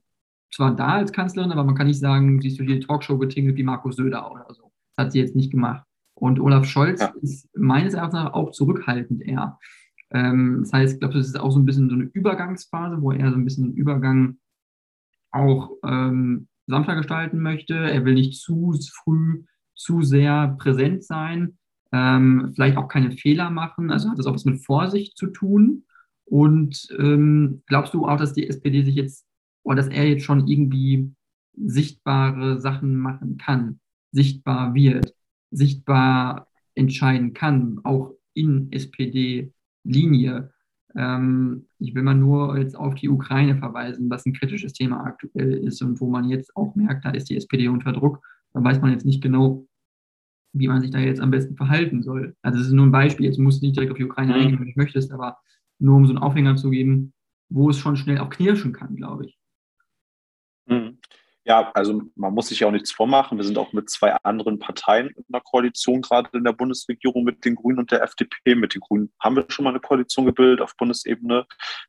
[0.54, 3.58] zwar da als Kanzlerin, aber man kann nicht sagen, sie ist durch die Talkshow getingelt
[3.58, 4.72] wie Markus Söder oder so.
[4.96, 5.84] Das hat sie jetzt nicht gemacht.
[6.16, 7.14] Und Olaf Scholz ja.
[7.22, 9.60] ist meines Erachtens auch zurückhaltend eher.
[10.12, 13.12] Ähm, das heißt, ich glaube, das ist auch so ein bisschen so eine Übergangsphase, wo
[13.12, 14.38] er so ein bisschen den Übergang
[15.32, 17.76] auch ähm, sanfter gestalten möchte.
[17.76, 19.43] Er will nicht zu früh,
[19.76, 21.58] zu sehr präsent sein,
[21.91, 23.91] ähm, vielleicht auch keine Fehler machen.
[23.91, 25.84] Also hat das auch was mit Vorsicht zu tun.
[26.26, 29.26] Und ähm, glaubst du auch, dass die SPD sich jetzt
[29.63, 31.13] oder dass er jetzt schon irgendwie
[31.54, 33.80] sichtbare Sachen machen kann,
[34.12, 35.13] sichtbar wird,
[35.52, 39.52] sichtbar entscheiden kann, auch in SPD
[39.84, 40.52] Linie.
[40.96, 45.54] Ähm, ich will mal nur jetzt auf die Ukraine verweisen, was ein kritisches Thema aktuell
[45.54, 48.20] ist und wo man jetzt auch merkt, da ist die SPD unter Druck.
[48.54, 49.68] Da weiß man jetzt nicht genau,
[50.54, 52.36] wie man sich da jetzt am besten verhalten soll.
[52.42, 54.40] Also es ist nur ein Beispiel, jetzt musst du nicht direkt auf die Ukraine mhm.
[54.40, 55.38] eingehen, wenn du möchtest, aber
[55.80, 57.13] nur um so einen Aufhänger zu geben,
[57.50, 59.38] wo es schon schnell auch knirschen kann, glaube ich.
[61.48, 63.38] Ja, also man muss sich ja auch nichts vormachen.
[63.38, 67.46] Wir sind auch mit zwei anderen Parteien in einer Koalition gerade in der Bundesregierung mit
[67.46, 68.56] den Grünen und der FDP.
[68.56, 71.46] Mit den Grünen haben wir schon mal eine Koalition gebildet auf Bundesebene.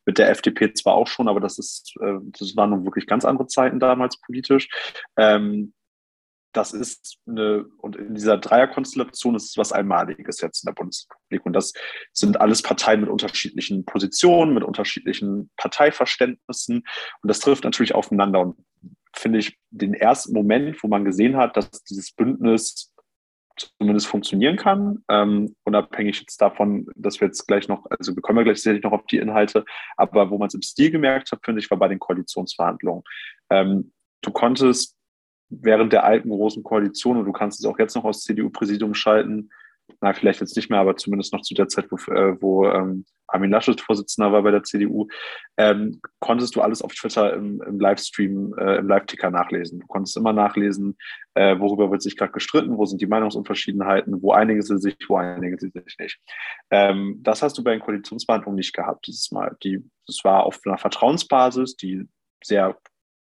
[0.07, 3.25] Mit der FDP zwar auch schon, aber das ist, äh, das waren nun wirklich ganz
[3.25, 4.69] andere Zeiten damals politisch.
[5.17, 5.75] Ähm,
[6.53, 11.45] das ist eine, und in dieser Dreierkonstellation ist es was Einmaliges jetzt in der Bundesrepublik.
[11.45, 11.73] Und das
[12.13, 16.77] sind alles Parteien mit unterschiedlichen Positionen, mit unterschiedlichen Parteiverständnissen.
[16.77, 18.41] Und das trifft natürlich aufeinander.
[18.41, 18.57] Und
[19.15, 22.93] finde ich, den ersten Moment, wo man gesehen hat, dass dieses Bündnis
[23.57, 28.39] zumindest funktionieren kann, ähm, unabhängig jetzt davon, dass wir jetzt gleich noch, also wir kommen
[28.39, 29.65] ja gleich sicherlich noch auf die Inhalte,
[29.97, 33.03] aber wo man es im Stil gemerkt hat, finde ich, war bei den Koalitionsverhandlungen.
[33.51, 34.97] Ähm, du konntest
[35.51, 39.51] während der alten großen Koalition, und du kannst es auch jetzt noch aus CDU-Präsidium schalten,
[40.01, 43.05] na, vielleicht jetzt nicht mehr, aber zumindest noch zu der Zeit, wo, äh, wo ähm,
[43.27, 45.09] Armin Laschet Vorsitzender war bei der CDU,
[45.57, 49.81] ähm, konntest du alles auf Twitter im, im Livestream, äh, im Live-Ticker nachlesen.
[49.81, 50.97] Du konntest immer nachlesen,
[51.35, 55.17] äh, worüber wird sich gerade gestritten, wo sind die Meinungsunverschiedenheiten, wo einigen sie sich, wo
[55.17, 56.21] einigen sie sich nicht.
[56.71, 59.57] Ähm, das hast du bei den Koalitionsverhandlungen nicht gehabt dieses Mal.
[59.63, 62.09] Die, das war auf einer Vertrauensbasis, die
[62.43, 62.77] sehr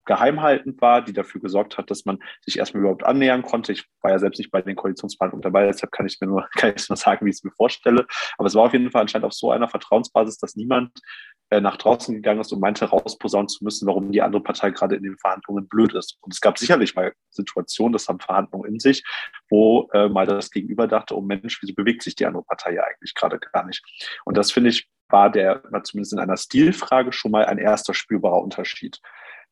[0.08, 3.74] geheimhaltend war, die dafür gesorgt hat, dass man sich erstmal überhaupt annähern konnte.
[3.74, 6.74] Ich war ja selbst nicht bei den Koalitionsverhandlungen dabei, deshalb kann ich mir nur, kann
[6.76, 8.08] ich nur sagen, wie ich es mir vorstelle.
[8.38, 10.92] Aber es war auf jeden Fall anscheinend auf so einer Vertrauensbasis, dass niemand
[11.50, 14.96] äh, nach draußen gegangen ist und meinte, rausposaunen zu müssen, warum die andere Partei gerade
[14.96, 16.18] in den Verhandlungen blöd ist.
[16.22, 19.04] Und es gab sicherlich mal Situationen, das haben Verhandlungen in sich,
[19.50, 22.84] wo äh, mal das Gegenüber dachte, oh Mensch, wieso bewegt sich die andere Partei ja
[22.84, 23.82] eigentlich gerade gar nicht?
[24.26, 27.94] Und das finde ich, war der, war zumindest in einer Stilfrage schon mal ein erster
[27.94, 29.00] spürbarer Unterschied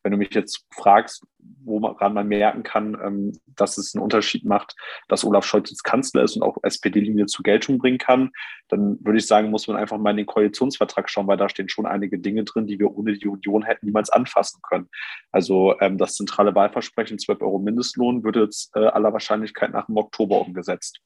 [0.02, 1.24] wenn du mich jetzt fragst,
[1.64, 4.76] woran man merken kann, ähm, dass es einen Unterschied macht,
[5.08, 8.30] dass Olaf Scholz jetzt Kanzler ist und auch SPD-Linie zur Geltung bringen kann,
[8.68, 11.68] dann würde ich sagen, muss man einfach mal in den Koalitionsvertrag schauen, weil da stehen
[11.68, 14.88] schon einige Dinge drin, die wir ohne die Union hätten niemals anfassen können.
[15.32, 19.96] Also ähm, das zentrale Wahlversprechen 12 Euro Mindestlohn würde jetzt äh, aller Wahrscheinlichkeit nach im
[19.96, 21.00] Oktober umgesetzt.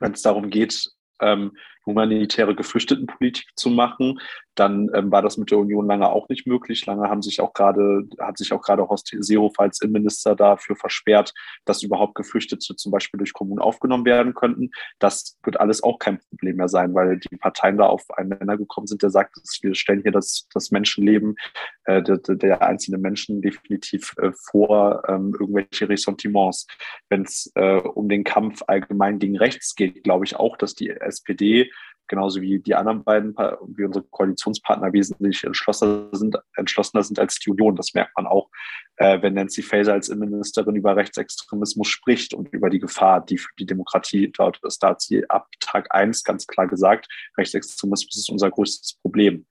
[0.00, 1.52] Wenn es darum geht, ähm,
[1.86, 4.20] humanitäre Geflüchtetenpolitik zu machen.
[4.54, 6.84] Dann ähm, war das mit der Union lange auch nicht möglich.
[6.84, 11.32] Lange haben sich auch gerade, hat sich auch gerade Horst Seehofer als Innenminister dafür versperrt,
[11.64, 14.70] dass überhaupt Geflüchtete zum Beispiel durch Kommunen aufgenommen werden könnten.
[14.98, 18.58] Das wird alles auch kein Problem mehr sein, weil die Parteien da auf einen Nenner
[18.58, 21.36] gekommen sind, der sagt, wir stellen hier das, das Menschenleben
[21.84, 26.66] äh, der, der einzelnen Menschen definitiv äh, vor ähm, irgendwelche Ressentiments.
[27.08, 30.90] Wenn es äh, um den Kampf allgemein gegen rechts geht, glaube ich auch, dass die
[30.90, 31.71] SPD
[32.08, 37.50] genauso wie die anderen beiden, wie unsere Koalitionspartner wesentlich entschlossener sind, entschlossener sind als die
[37.50, 37.76] Union.
[37.76, 38.50] Das merkt man auch,
[38.96, 43.50] äh, wenn Nancy Faeser als Innenministerin über Rechtsextremismus spricht und über die Gefahr, die für
[43.58, 44.82] die Demokratie dort ist.
[44.82, 49.46] Da hat sie ab Tag eins ganz klar gesagt, Rechtsextremismus ist unser größtes Problem.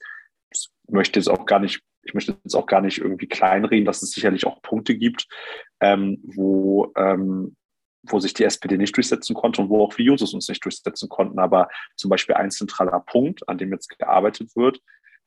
[0.52, 4.02] Ich möchte jetzt auch gar nicht ich möchte jetzt auch gar nicht irgendwie kleinreden, dass
[4.02, 5.28] es sicherlich auch Punkte gibt,
[5.82, 7.56] ähm, wo, ähm,
[8.04, 11.10] wo sich die SPD nicht durchsetzen konnte und wo auch wir Jusos uns nicht durchsetzen
[11.10, 11.40] konnten.
[11.40, 14.80] Aber zum Beispiel ein zentraler Punkt, an dem jetzt gearbeitet wird,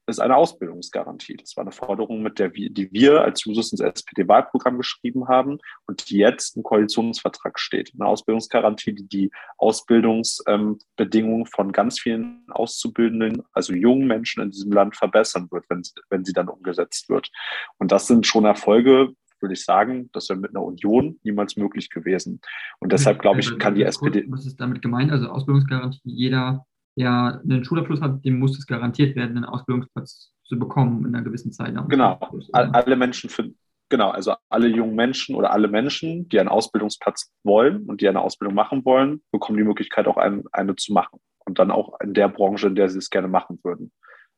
[0.07, 1.37] ist eine Ausbildungsgarantie.
[1.37, 5.59] Das war eine Forderung, mit der wir, die wir als Jusos ins SPD-Wahlprogramm geschrieben haben
[5.87, 7.93] und die jetzt im Koalitionsvertrag steht.
[7.95, 14.95] Eine Ausbildungsgarantie, die die Ausbildungsbedingungen von ganz vielen Auszubildenden, also jungen Menschen in diesem Land
[14.97, 17.31] verbessern wird, wenn, wenn sie dann umgesetzt wird.
[17.79, 21.91] Und das sind schon Erfolge, würde ich sagen, das wäre mit einer Union niemals möglich
[21.91, 22.41] gewesen.
[22.81, 24.25] Und deshalb glaube ich, kann die SPD.
[24.29, 25.13] Was ist damit gemeint?
[25.13, 30.59] Also Ausbildungsgarantie, jeder, der einen Schulabschluss hat, dem muss es garantiert werden, einen Ausbildungsplatz zu
[30.59, 31.75] bekommen in einer gewissen Zeit.
[31.89, 32.19] Genau,
[32.53, 33.51] alle Menschen für,
[33.89, 38.21] genau, also alle jungen Menschen oder alle Menschen, die einen Ausbildungsplatz wollen und die eine
[38.21, 41.21] Ausbildung machen wollen, bekommen die Möglichkeit, auch ein, eine zu machen.
[41.47, 43.93] Und dann auch in der Branche, in der sie es gerne machen würden.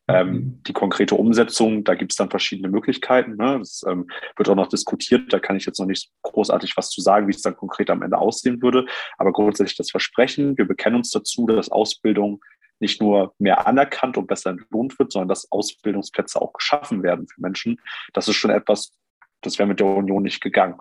[0.09, 3.35] Ähm, die konkrete Umsetzung, da gibt es dann verschiedene Möglichkeiten.
[3.35, 3.59] Ne?
[3.59, 5.33] Das ähm, wird auch noch diskutiert.
[5.33, 8.01] Da kann ich jetzt noch nicht großartig was zu sagen, wie es dann konkret am
[8.01, 8.85] Ende aussehen würde.
[9.17, 12.41] Aber grundsätzlich das Versprechen, wir bekennen uns dazu, dass Ausbildung
[12.79, 17.41] nicht nur mehr anerkannt und besser entlohnt wird, sondern dass Ausbildungsplätze auch geschaffen werden für
[17.41, 17.81] Menschen.
[18.13, 18.93] Das ist schon etwas,
[19.41, 20.75] das wäre mit der Union nicht gegangen.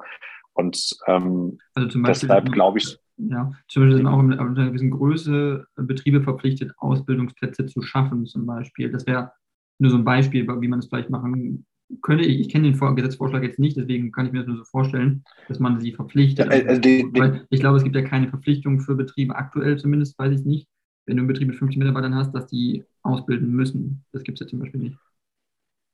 [0.52, 5.66] Und ähm, also deshalb glaube ich, ja, zum Beispiel sind auch in einer gewissen Größe
[5.76, 8.90] Betriebe verpflichtet, Ausbildungsplätze zu schaffen, zum Beispiel.
[8.90, 9.32] Das wäre
[9.78, 11.66] nur so ein Beispiel, wie man es vielleicht machen
[12.02, 12.24] könnte.
[12.24, 15.24] Ich, ich kenne den Gesetzvorschlag jetzt nicht, deswegen kann ich mir das nur so vorstellen,
[15.48, 16.52] dass man sie verpflichtet.
[16.52, 20.18] Ja, also die, Weil ich glaube, es gibt ja keine Verpflichtung für Betriebe, aktuell zumindest,
[20.18, 20.68] weiß ich nicht,
[21.06, 24.04] wenn du einen Betrieb mit 50 Mitarbeitern hast, dass die ausbilden müssen.
[24.12, 24.98] Das gibt es ja zum Beispiel nicht.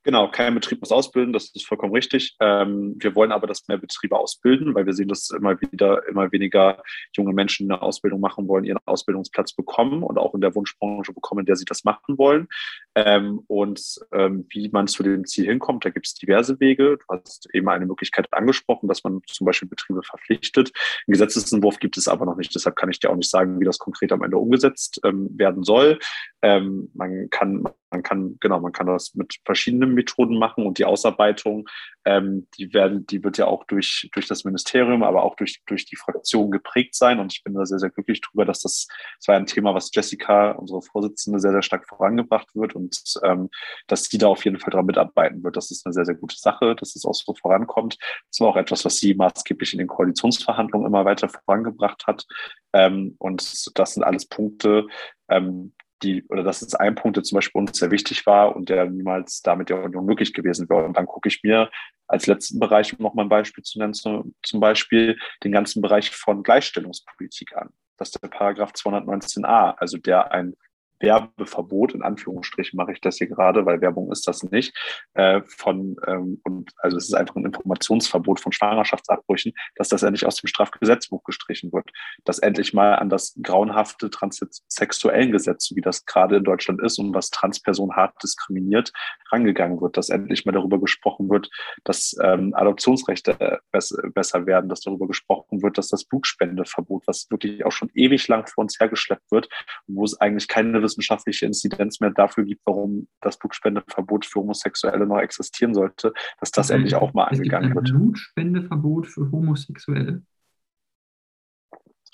[0.05, 2.35] Genau, kein Betrieb muss ausbilden, das ist vollkommen richtig.
[2.41, 6.29] Ähm, wir wollen aber, dass mehr Betriebe ausbilden, weil wir sehen, dass immer wieder immer
[6.33, 6.83] weniger
[7.15, 11.39] junge Menschen eine Ausbildung machen wollen, ihren Ausbildungsplatz bekommen und auch in der Wunschbranche bekommen,
[11.39, 12.49] in der sie das machen wollen.
[12.95, 16.97] Ähm, und ähm, wie man zu dem Ziel hinkommt, da gibt es diverse Wege.
[16.97, 20.71] Du hast eben eine Möglichkeit angesprochen, dass man zum Beispiel Betriebe verpflichtet.
[21.07, 22.53] Ein Gesetzesentwurf gibt es aber noch nicht.
[22.53, 25.63] Deshalb kann ich dir auch nicht sagen, wie das konkret am Ende umgesetzt ähm, werden
[25.63, 25.99] soll.
[26.41, 27.63] Ähm, man kann
[27.93, 31.69] man kann, genau, man kann das mit verschiedenen Methoden machen und die Ausarbeitung,
[32.05, 35.85] ähm, die werden, die wird ja auch durch, durch das Ministerium, aber auch durch, durch
[35.85, 37.19] die Fraktion geprägt sein.
[37.19, 38.87] Und ich bin da sehr, sehr glücklich drüber, dass das,
[39.19, 43.49] das war ein Thema, was Jessica, unsere Vorsitzende, sehr, sehr stark vorangebracht wird und ähm,
[43.87, 45.55] dass sie da auf jeden Fall dran mitarbeiten wird.
[45.55, 47.97] Das ist eine sehr, sehr gute Sache, dass es auch so vorankommt.
[48.29, 52.25] Das war auch etwas, was sie maßgeblich in den Koalitionsverhandlungen immer weiter vorangebracht hat.
[52.73, 54.87] Ähm, und das sind alles Punkte,
[55.29, 58.69] ähm, die, oder das ist ein Punkt, der zum Beispiel uns sehr wichtig war und
[58.69, 60.85] der niemals damit der Union möglich gewesen wäre.
[60.85, 61.69] Und dann gucke ich mir
[62.07, 66.11] als letzten Bereich, um noch mal ein Beispiel zu nennen, zum Beispiel den ganzen Bereich
[66.11, 67.69] von Gleichstellungspolitik an.
[67.97, 70.55] Das ist der Paragraph 219a, also der ein
[71.03, 74.73] Werbeverbot, in Anführungsstrichen mache ich das hier gerade, weil Werbung ist das nicht,
[75.13, 80.25] äh, von, ähm, und also es ist einfach ein Informationsverbot von Schwangerschaftsabbrüchen, dass das endlich
[80.25, 81.91] aus dem Strafgesetzbuch gestrichen wird,
[82.23, 87.13] dass endlich mal an das grauenhafte transsexuellen Gesetz, wie das gerade in Deutschland ist und
[87.13, 88.91] was Transpersonen hart diskriminiert,
[89.31, 91.49] rangegangen wird, dass endlich mal darüber gesprochen wird,
[91.83, 97.71] dass ähm, Adoptionsrechte besser werden, dass darüber gesprochen wird, dass das Blutspendeverbot, was wirklich auch
[97.71, 99.49] schon ewig lang vor uns hergeschleppt wird,
[99.87, 105.19] wo es eigentlich keine wissenschaftliche Inzidenz mehr dafür gibt, warum das Blutspendeverbot für Homosexuelle noch
[105.19, 106.77] existieren sollte, dass das okay.
[106.77, 107.77] endlich auch mal angegangen.
[107.77, 110.23] Ein Blutspendeverbot für Homosexuelle?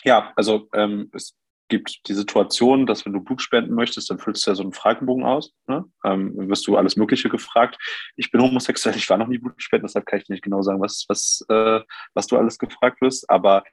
[0.06, 1.36] Ja, also ähm, es
[1.68, 4.74] gibt die Situation, dass wenn du Blut spenden möchtest, dann füllst du ja so einen
[4.74, 5.54] Fragebogen aus.
[5.68, 5.86] Ne?
[6.04, 7.78] Ähm, dann wirst du alles Mögliche gefragt.
[8.16, 10.82] Ich bin homosexuell, ich war noch nie Blut spenden, deshalb kann ich nicht genau sagen,
[10.82, 11.82] was, was, äh,
[12.14, 13.30] was du alles gefragt wirst.
[13.30, 13.64] Aber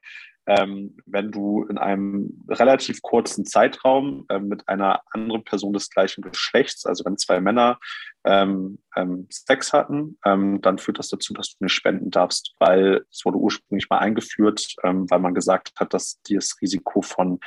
[0.46, 6.22] ähm, wenn du in einem relativ kurzen Zeitraum äh, mit einer anderen Person des gleichen
[6.22, 7.78] Geschlechts, also wenn zwei Männer
[8.24, 13.04] ähm, ähm, Sex hatten, ähm, dann führt das dazu, dass du nicht spenden darfst, weil
[13.10, 17.40] es wurde ursprünglich mal eingeführt, ähm, weil man gesagt hat, dass das Risiko von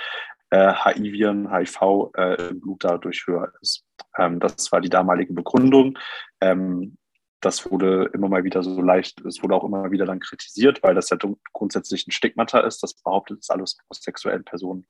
[0.52, 3.86] äh, HIV-Viren, HIV äh, im Blut dadurch höher ist.
[4.18, 5.98] Ähm, das war die damalige Begründung.
[6.42, 6.98] Ähm,
[7.42, 10.96] das wurde immer mal wieder so leicht, es wurde auch immer wieder dann kritisiert, weil
[10.96, 11.18] das ja
[11.54, 14.86] grundsätzlich ein Stigmata ist, das behauptet, dass alle homosexuellen Personen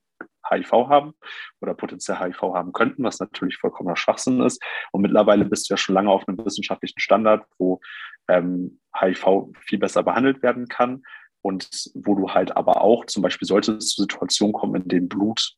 [0.50, 1.14] HIV haben
[1.62, 4.64] oder potenziell HIV haben könnten, was natürlich vollkommener Schwachsinn ist.
[4.92, 7.80] Und mittlerweile bist du ja schon lange auf einem wissenschaftlichen Standard, wo
[8.28, 11.04] ähm, HIV viel besser behandelt werden kann
[11.42, 15.10] und wo du halt aber auch zum Beispiel sollte es zu Situationen kommen, in denen
[15.10, 15.54] Blut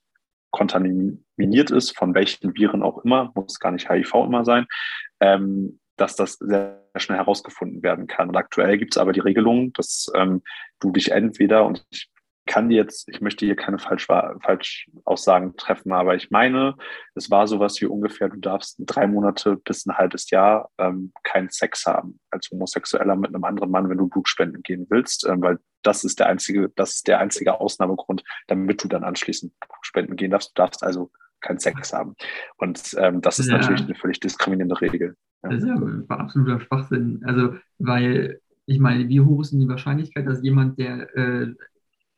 [0.51, 4.65] kontaminiert ist, von welchen Viren auch immer, muss gar nicht HIV immer sein,
[5.21, 8.30] ähm, dass das sehr schnell herausgefunden werden kann.
[8.30, 10.42] Und aktuell gibt es aber die Regelung, dass ähm,
[10.80, 12.10] du dich entweder, und ich
[12.48, 16.76] kann jetzt, ich möchte hier keine Falsch, Falschaussagen treffen, aber ich meine,
[17.14, 21.50] es war sowas wie ungefähr, du darfst drei Monate bis ein halbes Jahr ähm, keinen
[21.50, 25.60] Sex haben als Homosexueller mit einem anderen Mann, wenn du Blutspenden gehen willst, ähm, weil
[25.84, 30.32] das ist der einzige, das ist der einzige Ausnahmegrund, damit du dann anschließend Blutspenden gehen
[30.32, 30.50] darfst.
[30.50, 32.15] Du darfst also keinen Sex haben.
[32.58, 33.58] Und ähm, das ist ja.
[33.58, 35.15] natürlich eine völlig diskriminierende Regel.
[35.43, 35.49] Ja.
[35.49, 35.75] Das ist ja
[36.08, 37.21] absoluter Schwachsinn.
[37.25, 41.54] Also, weil ich meine, wie hoch ist denn die Wahrscheinlichkeit, dass jemand, der äh,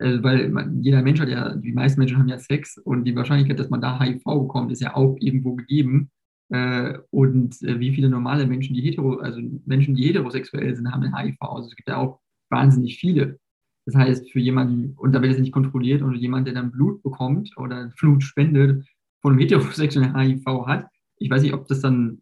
[0.03, 3.15] äh, weil man, jeder Mensch hat ja, die meisten Menschen haben ja Sex und die
[3.15, 6.11] Wahrscheinlichkeit, dass man da HIV bekommt, ist ja auch irgendwo gegeben.
[6.49, 11.15] Äh, und äh, wie viele normale Menschen, die hetero, also Menschen, die heterosexuell sind, haben
[11.15, 11.37] HIV.
[11.39, 13.39] Also es gibt ja auch wahnsinnig viele.
[13.85, 17.01] Das heißt, für jemanden, und da wird es nicht kontrolliert, und jemand, der dann Blut
[17.03, 18.85] bekommt oder Blut spendet,
[19.23, 22.21] von heterosexuellen HIV hat, ich weiß nicht, ob das dann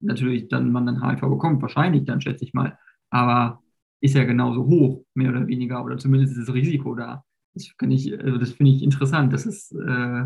[0.00, 2.76] natürlich dann man dann HIV bekommt, wahrscheinlich dann schätze ich mal.
[3.10, 3.62] Aber
[4.00, 7.24] ist ja genauso hoch, mehr oder weniger, oder zumindest ist das Risiko da.
[7.54, 9.32] Das finde ich, also das finde ich interessant.
[9.32, 10.24] Das ist, äh,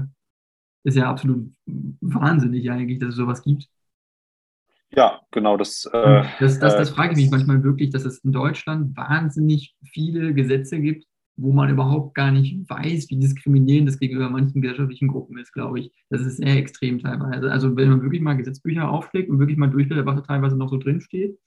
[0.84, 1.52] ist ja absolut
[2.00, 3.68] wahnsinnig eigentlich, dass es sowas gibt.
[4.90, 5.84] Ja, genau, das.
[5.92, 9.76] Äh, das, das, das, äh, frage ich mich manchmal wirklich, dass es in Deutschland wahnsinnig
[9.84, 11.04] viele Gesetze gibt,
[11.38, 15.78] wo man überhaupt gar nicht weiß, wie diskriminierend das gegenüber manchen gesellschaftlichen Gruppen ist, glaube
[15.78, 15.92] ich.
[16.10, 17.50] Das ist sehr extrem teilweise.
[17.50, 20.68] Also wenn man wirklich mal Gesetzbücher aufschlägt und wirklich mal durchblättert, was da teilweise noch
[20.68, 21.38] so drinsteht,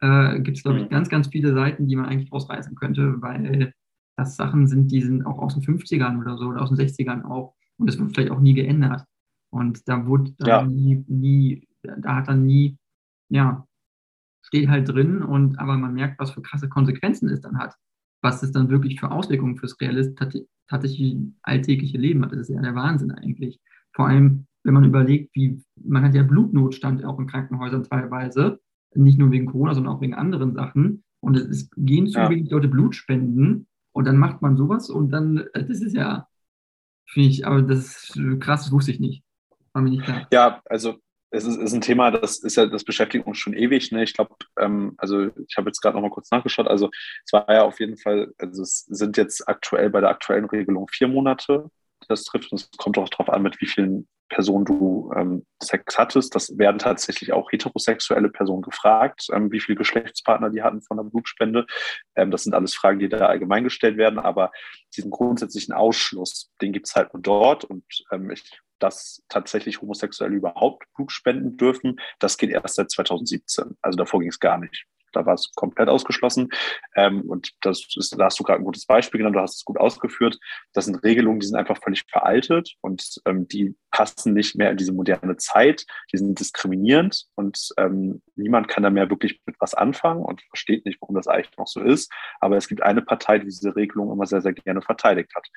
[0.00, 0.90] äh, gibt es, glaube ich, mhm.
[0.90, 3.74] ganz, ganz viele Seiten, die man eigentlich ausreißen könnte, weil
[4.16, 7.24] das Sachen sind, die sind auch aus den 50ern oder so oder aus den 60ern
[7.24, 7.54] auch.
[7.76, 9.04] Und das wird vielleicht auch nie geändert.
[9.50, 10.62] Und da wurde dann ja.
[10.64, 12.78] nie, nie, da hat dann nie,
[13.30, 13.66] ja,
[14.42, 17.74] steht halt drin und aber man merkt, was für krasse Konsequenzen es dann hat.
[18.22, 20.18] Was es dann wirklich für Auswirkungen fürs realist
[20.68, 22.32] tatsächlich alltägliche Leben hat.
[22.32, 23.60] Das ist ja der Wahnsinn eigentlich.
[23.92, 28.60] Vor allem, wenn man überlegt, wie, man hat ja Blutnotstand auch in Krankenhäusern teilweise
[28.94, 31.04] nicht nur wegen Corona, sondern auch wegen anderen Sachen.
[31.20, 32.30] Und es gehen zu ja.
[32.30, 36.26] wenig Leute Blut spenden und dann macht man sowas und dann, äh, das ist ja,
[37.06, 39.22] finde ich, aber das ist krass, das wusste ich nicht.
[39.72, 40.26] War mir nicht klar.
[40.32, 40.98] Ja, also
[41.30, 43.92] es ist, ist, ein Thema, das ist ja, das beschäftigt uns schon ewig.
[43.92, 44.02] Ne?
[44.02, 46.66] Ich glaube, ähm, also ich habe jetzt gerade noch mal kurz nachgeschaut.
[46.66, 46.90] Also
[47.24, 50.88] es war ja auf jeden Fall, also es sind jetzt aktuell bei der aktuellen Regelung
[50.88, 51.70] vier Monate,
[52.08, 52.50] das trifft.
[52.52, 56.34] Und es kommt auch darauf an, mit wie vielen Person du ähm, Sex hattest.
[56.34, 61.04] Das werden tatsächlich auch heterosexuelle Personen gefragt, ähm, wie viele Geschlechtspartner die hatten von der
[61.04, 61.66] Blutspende.
[62.16, 64.52] Ähm, das sind alles Fragen, die da allgemein gestellt werden, aber
[64.96, 68.42] diesen grundsätzlichen Ausschluss, den gibt es halt nur dort und ähm, ich,
[68.80, 73.76] dass tatsächlich Homosexuelle überhaupt Blut spenden dürfen, das geht erst seit 2017.
[73.82, 74.86] Also davor ging es gar nicht.
[75.12, 76.50] Da war es komplett ausgeschlossen.
[76.94, 79.64] Ähm, und das ist, da hast du gerade ein gutes Beispiel genannt, du hast es
[79.64, 80.38] gut ausgeführt.
[80.72, 84.76] Das sind Regelungen, die sind einfach völlig veraltet und ähm, die passen nicht mehr in
[84.76, 85.84] diese moderne Zeit.
[86.12, 90.84] Die sind diskriminierend und ähm, niemand kann da mehr wirklich mit was anfangen und versteht
[90.84, 92.12] nicht, warum das eigentlich noch so ist.
[92.40, 95.48] Aber es gibt eine Partei, die diese Regelung immer sehr, sehr gerne verteidigt hat.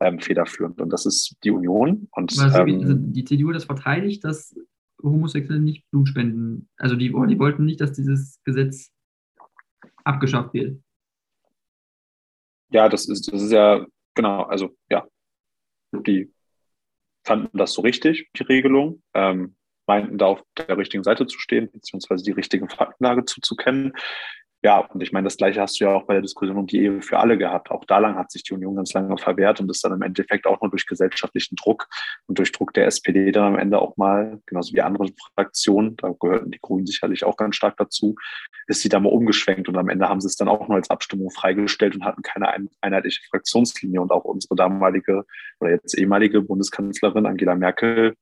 [0.00, 0.80] Ähm, federführend.
[0.80, 2.08] Und das ist die Union.
[2.12, 4.54] Und, also, ähm, die CDU das verteidigt, dass
[5.02, 6.68] Homosexuelle nicht Blut spenden.
[6.76, 8.90] Also die, die wollten nicht, dass dieses Gesetz
[10.04, 10.80] abgeschafft wird.
[12.70, 13.84] Ja, das ist, das ist ja,
[14.14, 15.06] genau, also ja,
[15.92, 16.32] die
[17.24, 21.70] fanden das so richtig, die Regelung, ähm, meinten da auf der richtigen Seite zu stehen,
[21.72, 23.92] beziehungsweise die richtige Faktenlage zuzukennen.
[24.62, 26.82] Ja, und ich meine, das Gleiche hast du ja auch bei der Diskussion um die
[26.82, 27.70] Ehe für alle gehabt.
[27.70, 30.46] Auch da lang hat sich die Union ganz lange verwehrt und ist dann im Endeffekt
[30.46, 31.88] auch nur durch gesellschaftlichen Druck
[32.26, 36.14] und durch Druck der SPD dann am Ende auch mal, genauso wie andere Fraktionen, da
[36.20, 38.16] gehörten die Grünen sicherlich auch ganz stark dazu,
[38.66, 40.90] ist sie da mal umgeschwenkt und am Ende haben sie es dann auch nur als
[40.90, 44.00] Abstimmung freigestellt und hatten keine einheitliche Fraktionslinie.
[44.02, 45.24] Und auch unsere damalige
[45.60, 48.14] oder jetzt ehemalige Bundeskanzlerin Angela Merkel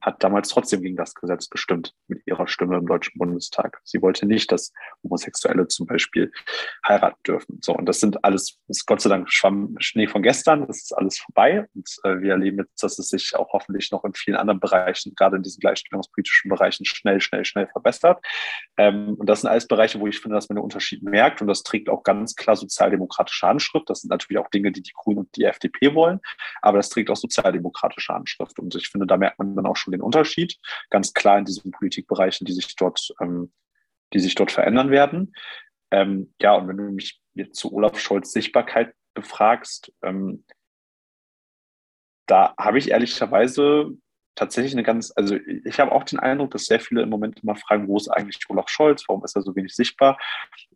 [0.00, 3.80] hat damals trotzdem gegen das Gesetz gestimmt mit ihrer Stimme im Deutschen Bundestag.
[3.84, 4.72] Sie wollte nicht, dass
[5.02, 6.32] Homosexuelle zum Beispiel
[6.86, 7.58] heiraten dürfen.
[7.62, 10.92] So, und das sind alles, ist Gott sei Dank Schwamm, Schnee von gestern, das ist
[10.96, 11.66] alles vorbei.
[11.74, 15.14] Und äh, wir erleben jetzt, dass es sich auch hoffentlich noch in vielen anderen Bereichen,
[15.14, 18.24] gerade in diesen gleichstellungspolitischen Bereichen, schnell, schnell, schnell verbessert.
[18.76, 21.40] Ähm, und das sind alles Bereiche, wo ich finde, dass man den Unterschied merkt.
[21.40, 23.88] Und das trägt auch ganz klar sozialdemokratische Handschrift.
[23.88, 26.20] Das sind natürlich auch Dinge, die die Grünen und die FDP wollen.
[26.62, 28.58] Aber das trägt auch sozialdemokratische Handschrift.
[28.58, 30.58] Und ich finde, da merkt man dann auch schon den Unterschied,
[30.90, 33.52] ganz klar in diesen Politikbereichen, die sich dort, ähm,
[34.12, 35.34] die sich dort verändern werden.
[35.90, 40.44] Ähm, ja, und wenn du mich jetzt zu Olaf Scholz Sichtbarkeit befragst, ähm,
[42.26, 43.90] da habe ich ehrlicherweise
[44.38, 47.56] tatsächlich eine ganz, also ich habe auch den Eindruck, dass sehr viele im Moment immer
[47.56, 50.16] fragen, wo ist eigentlich Olaf Scholz, warum ist er so wenig sichtbar?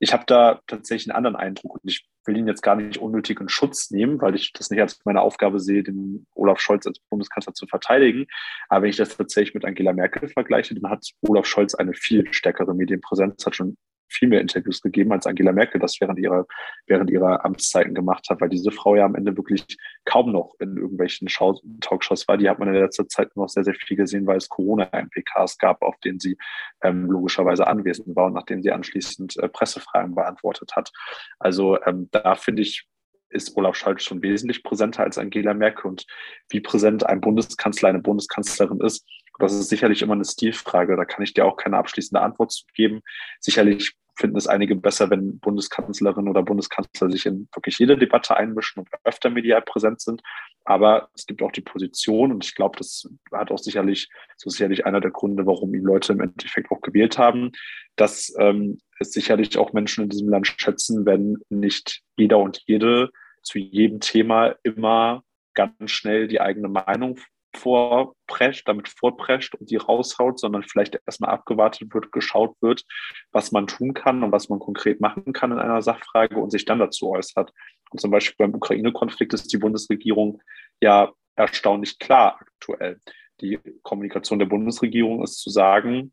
[0.01, 3.41] Ich habe da tatsächlich einen anderen Eindruck und ich will ihn jetzt gar nicht unnötig
[3.41, 6.99] in Schutz nehmen, weil ich das nicht als meine Aufgabe sehe, den Olaf Scholz als
[7.09, 8.27] Bundeskanzler zu verteidigen.
[8.69, 12.33] Aber wenn ich das tatsächlich mit Angela Merkel vergleiche, dann hat Olaf Scholz eine viel
[12.33, 13.77] stärkere Medienpräsenz, hat schon
[14.13, 16.47] viel mehr Interviews gegeben, als Angela Merkel das während ihrer,
[16.87, 19.65] während ihrer Amtszeiten gemacht hat, weil diese Frau ja am Ende wirklich
[20.05, 22.37] kaum noch in irgendwelchen Schau Talkshows war.
[22.37, 25.83] Die hat man in letzter Zeit noch sehr, sehr viel gesehen, weil es Corona-MPKs gab,
[25.83, 26.37] auf denen sie
[26.83, 30.93] ähm, logischerweise anwesend war und nachdem sie anschließend äh, Pressefragen beantwortet hat.
[31.39, 32.87] Also ähm, da finde ich,
[33.31, 36.05] ist Olaf Scholz schon wesentlich präsenter als Angela Merkel und
[36.51, 39.07] wie präsent ein Bundeskanzler, eine Bundeskanzlerin ist,
[39.39, 40.97] das ist sicherlich immer eine Stilfrage.
[40.97, 43.01] Da kann ich dir auch keine abschließende Antwort geben.
[43.41, 48.81] Sicherlich finden es einige besser, wenn Bundeskanzlerin oder Bundeskanzler sich in wirklich jede Debatte einmischen
[48.81, 50.23] und öfter medial präsent sind.
[50.65, 54.87] Aber es gibt auch die Position und ich glaube, das hat auch sicherlich, so sicherlich
[54.87, 57.53] einer der Gründe, warum ihn Leute im Endeffekt auch gewählt haben,
[57.97, 63.11] dass ähm, es sicherlich auch Menschen in diesem Land schätzen, wenn nicht jeder und jede
[63.43, 67.19] zu jedem Thema immer ganz schnell die eigene Meinung
[67.55, 72.85] vorprescht, damit vorprescht und die raushaut, sondern vielleicht erstmal abgewartet wird, geschaut wird,
[73.31, 76.65] was man tun kann und was man konkret machen kann in einer Sachfrage und sich
[76.65, 77.53] dann dazu äußert.
[77.91, 80.41] Und zum Beispiel beim Ukraine-Konflikt ist die Bundesregierung
[80.81, 83.01] ja erstaunlich klar aktuell.
[83.41, 86.13] Die Kommunikation der Bundesregierung ist zu sagen,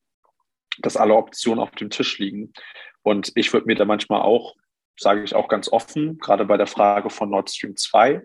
[0.80, 2.54] dass alle Optionen auf dem Tisch liegen.
[3.02, 4.56] Und ich würde mir da manchmal auch,
[4.98, 8.22] sage ich auch ganz offen, gerade bei der Frage von Nord Stream 2,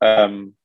[0.00, 0.56] ähm,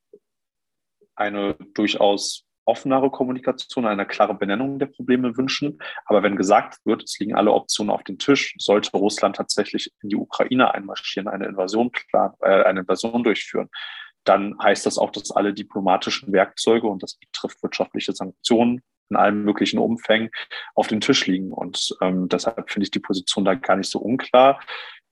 [1.16, 5.80] eine durchaus offenere Kommunikation, eine klare Benennung der Probleme wünschen.
[6.05, 10.09] Aber wenn gesagt wird, es liegen alle Optionen auf dem Tisch, sollte Russland tatsächlich in
[10.09, 13.70] die Ukraine einmarschieren, eine Invasion, plan, äh, eine Invasion durchführen,
[14.24, 19.43] dann heißt das auch, dass alle diplomatischen Werkzeuge, und das betrifft wirtschaftliche Sanktionen in allen
[19.43, 20.32] möglichen Umfängen,
[20.74, 21.51] auf dem Tisch liegen.
[21.53, 24.59] Und ähm, deshalb finde ich die Position da gar nicht so unklar.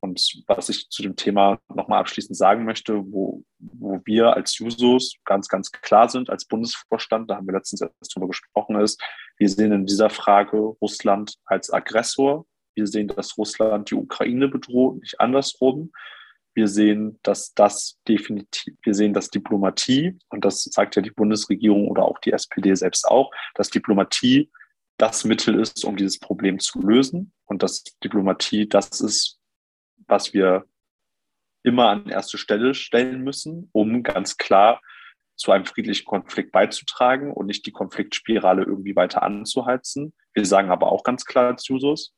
[0.04, 5.16] Und was ich zu dem Thema nochmal abschließend sagen möchte, wo, wo wir als Jusos
[5.24, 9.02] ganz, ganz klar sind, als Bundesvorstand, da haben wir letztens erst drüber gesprochen, ist,
[9.38, 12.46] wir sehen in dieser Frage Russland als Aggressor.
[12.76, 15.94] Wir sehen, dass Russland die Ukraine bedroht, nicht andersrum.
[16.54, 21.88] Wir sehen, dass das definitiv, wir sehen, dass Diplomatie, und das sagt ja die Bundesregierung
[21.88, 24.52] oder auch die SPD selbst auch, dass Diplomatie
[24.98, 29.40] das Mittel ist, um dieses Problem zu lösen und dass Diplomatie das ist,
[30.14, 30.68] was wir
[31.64, 34.80] immer an erste Stelle stellen müssen, um ganz klar
[35.36, 40.14] zu einem friedlichen Konflikt beizutragen und nicht die Konfliktspirale irgendwie weiter anzuheizen.
[40.36, 42.14] Wir sagen aber auch ganz klar als Jusos,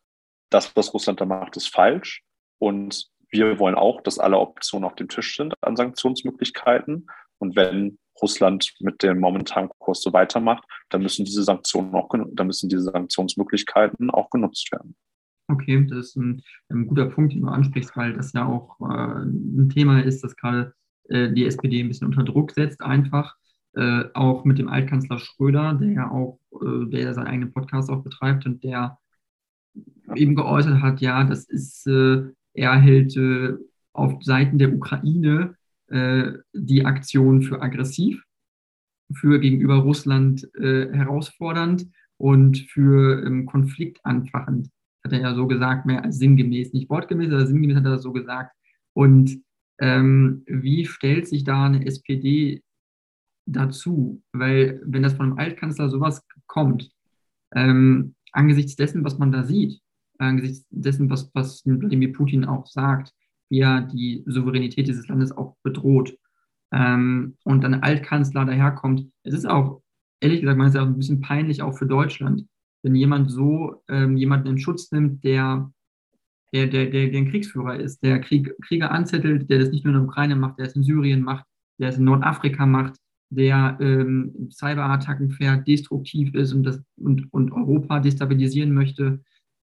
[0.49, 2.21] das, was Russland da macht, ist falsch.
[2.59, 7.07] Und wir wollen auch, dass alle Optionen auf dem Tisch sind an Sanktionsmöglichkeiten.
[7.37, 12.47] Und wenn Russland mit dem momentanen Kurs so weitermacht, dann müssen diese Sanktionen auch, dann
[12.47, 14.97] müssen diese Sanktionsmöglichkeiten auch genutzt werden.
[15.47, 19.23] Okay, das ist ein, ein, guter Punkt, den du ansprichst, weil das ja auch äh,
[19.23, 20.73] ein Thema ist, das gerade
[21.09, 23.35] äh, die SPD ein bisschen unter Druck setzt, einfach.
[23.73, 28.03] Äh, auch mit dem Altkanzler Schröder, der ja auch, äh, der seinen eigenen Podcast auch
[28.03, 28.97] betreibt und der
[30.15, 32.23] eben geäußert hat, ja, das ist, äh,
[32.53, 33.53] er hält äh,
[33.93, 35.55] auf Seiten der Ukraine
[35.87, 38.23] die Aktion für aggressiv,
[39.13, 41.85] für gegenüber Russland herausfordernd
[42.17, 44.71] und für ähm, konfliktanfachend
[45.05, 48.03] hat er ja so gesagt, mehr als sinngemäß, nicht wortgemäß, aber sinngemäß hat er das
[48.03, 48.53] so gesagt.
[48.93, 49.39] Und
[49.79, 52.63] ähm, wie stellt sich da eine SPD
[53.45, 54.21] dazu?
[54.33, 56.91] Weil wenn das von einem Altkanzler sowas kommt,
[57.53, 59.79] ähm, angesichts dessen, was man da sieht,
[60.17, 63.13] angesichts dessen, was, was Wladimir Putin auch sagt,
[63.49, 66.17] wie er die Souveränität dieses Landes auch bedroht,
[66.71, 69.81] ähm, und dann Altkanzler daherkommt, es ist auch,
[70.19, 72.45] ehrlich gesagt, ja auch ein bisschen peinlich auch für Deutschland,
[72.85, 75.71] wenn jemand so ähm, jemanden in Schutz nimmt, der,
[76.53, 79.93] der, der, der, der ein Kriegsführer ist, der Krieg, Krieger anzettelt, der das nicht nur
[79.95, 81.45] in der Ukraine macht, der es in Syrien macht,
[81.79, 82.97] der es in Nordafrika macht,
[83.31, 89.23] der ähm, Cyberattacken fährt, destruktiv ist und, das, und, und Europa destabilisieren möchte.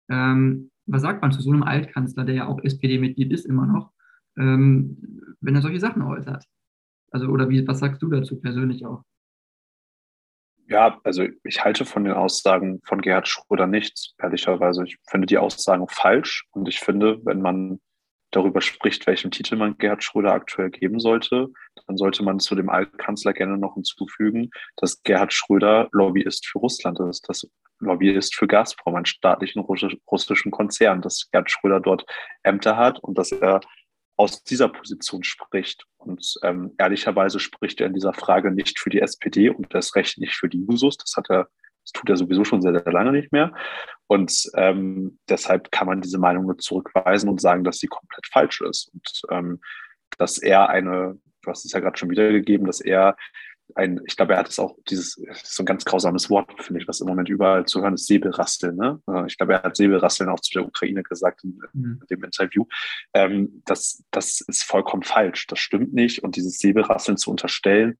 [0.09, 3.91] Ähm, was sagt man zu so einem Altkanzler, der ja auch SPD-Mitglied ist immer noch,
[4.35, 4.97] ähm,
[5.41, 6.43] wenn er solche Sachen äußert?
[7.11, 9.03] Also, oder wie, was sagst du dazu persönlich auch?
[10.71, 14.85] Ja, also ich halte von den Aussagen von Gerhard Schröder nichts, ehrlicherweise.
[14.85, 17.81] Ich finde die Aussagen falsch und ich finde, wenn man
[18.31, 21.49] darüber spricht, welchen Titel man Gerhard Schröder aktuell geben sollte,
[21.87, 27.01] dann sollte man zu dem Altkanzler gerne noch hinzufügen, dass Gerhard Schröder Lobbyist für Russland
[27.01, 27.45] ist, dass
[27.79, 32.05] Lobbyist für Gazprom, einen staatlichen russischen Konzern, dass Gerhard Schröder dort
[32.43, 33.59] Ämter hat und dass er
[34.21, 35.85] aus dieser Position spricht.
[35.97, 40.19] Und ähm, ehrlicherweise spricht er in dieser Frage nicht für die SPD und das Recht
[40.19, 40.95] nicht für die Jusos.
[40.97, 41.47] Das hat er,
[41.83, 43.51] das tut er sowieso schon sehr, sehr lange nicht mehr.
[44.05, 48.61] Und ähm, deshalb kann man diese Meinung nur zurückweisen und sagen, dass sie komplett falsch
[48.61, 48.91] ist.
[48.93, 49.59] Und ähm,
[50.19, 53.17] dass er eine, du hast es ja gerade schon wiedergegeben, dass er
[53.75, 56.87] ein, ich glaube, er hat es auch, dieses, so ein ganz grausames Wort, finde ich,
[56.87, 58.75] was im Moment überall zu hören ist, Säbelrasteln.
[58.75, 59.01] Ne?
[59.27, 61.99] Ich glaube, er hat Säbelrasteln auch zu der Ukraine gesagt in, mhm.
[62.01, 62.65] in dem Interview.
[63.13, 65.47] Ähm, das, das ist vollkommen falsch.
[65.47, 66.23] Das stimmt nicht.
[66.23, 67.97] Und dieses Säbelrasseln zu unterstellen,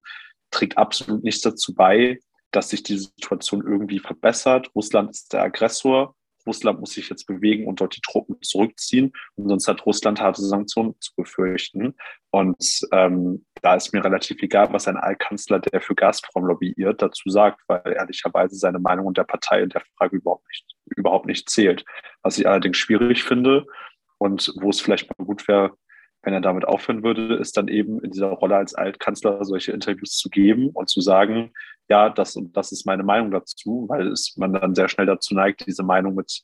[0.51, 2.19] trägt absolut nichts dazu bei,
[2.51, 4.69] dass sich die Situation irgendwie verbessert.
[4.76, 6.15] Russland ist der Aggressor.
[6.45, 9.13] Russland muss sich jetzt bewegen und dort die Truppen zurückziehen.
[9.36, 11.95] Und sonst hat Russland harte Sanktionen zu befürchten.
[12.32, 17.30] Und ähm, da ist mir relativ egal, was ein Altkanzler, der für Gazprom lobbyiert, dazu
[17.30, 21.49] sagt, weil ehrlicherweise seine Meinung und der Partei in der Frage überhaupt nicht, überhaupt nicht
[21.49, 21.86] zählt.
[22.24, 23.66] Was ich allerdings schwierig finde
[24.18, 25.72] und wo es vielleicht mal gut wäre,
[26.24, 30.18] wenn er damit aufhören würde, ist dann eben in dieser Rolle als Altkanzler solche Interviews
[30.18, 31.51] zu geben und zu sagen,
[31.89, 35.34] ja, das und das ist meine Meinung dazu, weil es man dann sehr schnell dazu
[35.34, 36.41] neigt, diese Meinung mit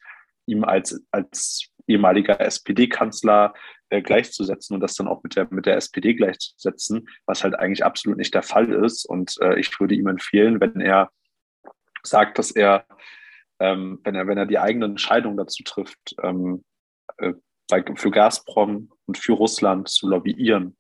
[0.48, 3.54] ihm als, als ehemaliger SPD-Kanzler
[3.90, 7.86] äh, gleichzusetzen und das dann auch mit der, mit der SPD gleichzusetzen, was halt eigentlich
[7.86, 9.06] absolut nicht der Fall ist.
[9.06, 11.10] Und äh, ich würde ihm empfehlen, wenn er
[12.04, 12.86] sagt, dass er,
[13.60, 16.64] ähm, wenn er, wenn er die eigene Entscheidung dazu trifft, ähm,
[17.18, 17.34] äh,
[17.96, 20.78] für Gazprom und für Russland zu lobbyieren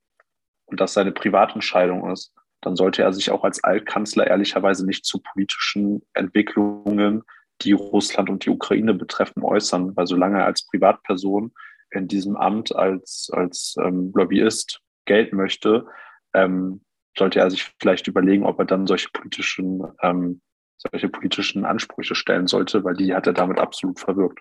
[0.65, 5.21] und das seine Privatentscheidung ist, dann sollte er sich auch als Altkanzler ehrlicherweise nicht zu
[5.21, 7.23] politischen Entwicklungen,
[7.61, 11.51] die Russland und die Ukraine betreffen, äußern, weil solange er als Privatperson
[11.91, 15.87] in diesem Amt als, als ähm, Lobbyist gelten möchte,
[16.33, 16.81] ähm,
[17.17, 20.41] sollte er sich vielleicht überlegen, ob er dann solche politischen, ähm,
[20.77, 24.39] solche politischen Ansprüche stellen sollte, weil die hat er damit absolut verwirkt.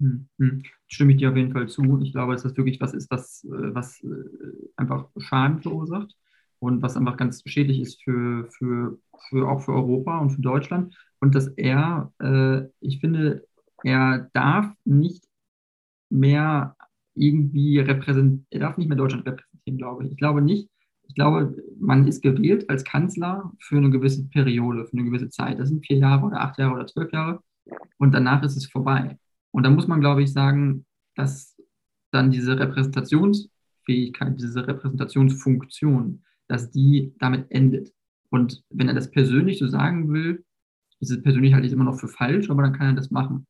[0.00, 0.62] Hm, hm.
[0.86, 2.00] Stimme ich dir auf jeden Fall zu.
[2.00, 4.06] Ich glaube, dass das wirklich was ist, was, äh, was äh,
[4.76, 6.14] einfach Schaden verursacht
[6.60, 8.98] und was einfach ganz schädlich ist für, für,
[9.28, 10.96] für auch für Europa und für Deutschland.
[11.20, 13.46] Und dass er, äh, ich finde,
[13.84, 15.24] er darf nicht
[16.10, 16.76] mehr
[17.14, 20.12] irgendwie repräsentieren, er darf nicht mehr Deutschland repräsentieren, glaube ich.
[20.12, 20.68] Ich glaube nicht.
[21.08, 25.58] Ich glaube, man ist gewählt als Kanzler für eine gewisse Periode, für eine gewisse Zeit.
[25.58, 27.42] Das sind vier Jahre oder acht Jahre oder zwölf Jahre.
[27.98, 29.18] Und danach ist es vorbei.
[29.50, 30.84] Und da muss man, glaube ich, sagen,
[31.14, 31.56] dass
[32.10, 37.92] dann diese Repräsentationsfähigkeit, diese Repräsentationsfunktion, dass die damit endet.
[38.30, 40.44] Und wenn er das persönlich so sagen will,
[41.00, 43.46] ist es persönlich halt immer noch für falsch, aber dann kann er das machen.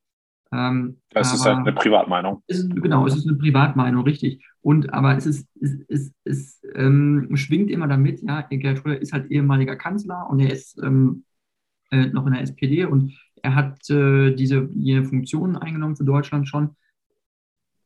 [0.53, 2.43] Ähm, das ist halt eine Privatmeinung.
[2.47, 4.45] Ist, genau, es ist eine Privatmeinung, richtig.
[4.61, 9.13] Und aber es ist, es, es, es ähm, schwingt immer damit, ja, Gerhard Schröder ist
[9.13, 11.25] halt ehemaliger Kanzler und er ist ähm,
[11.91, 16.49] äh, noch in der SPD und er hat äh, diese jene Funktionen eingenommen für Deutschland
[16.49, 16.77] schon.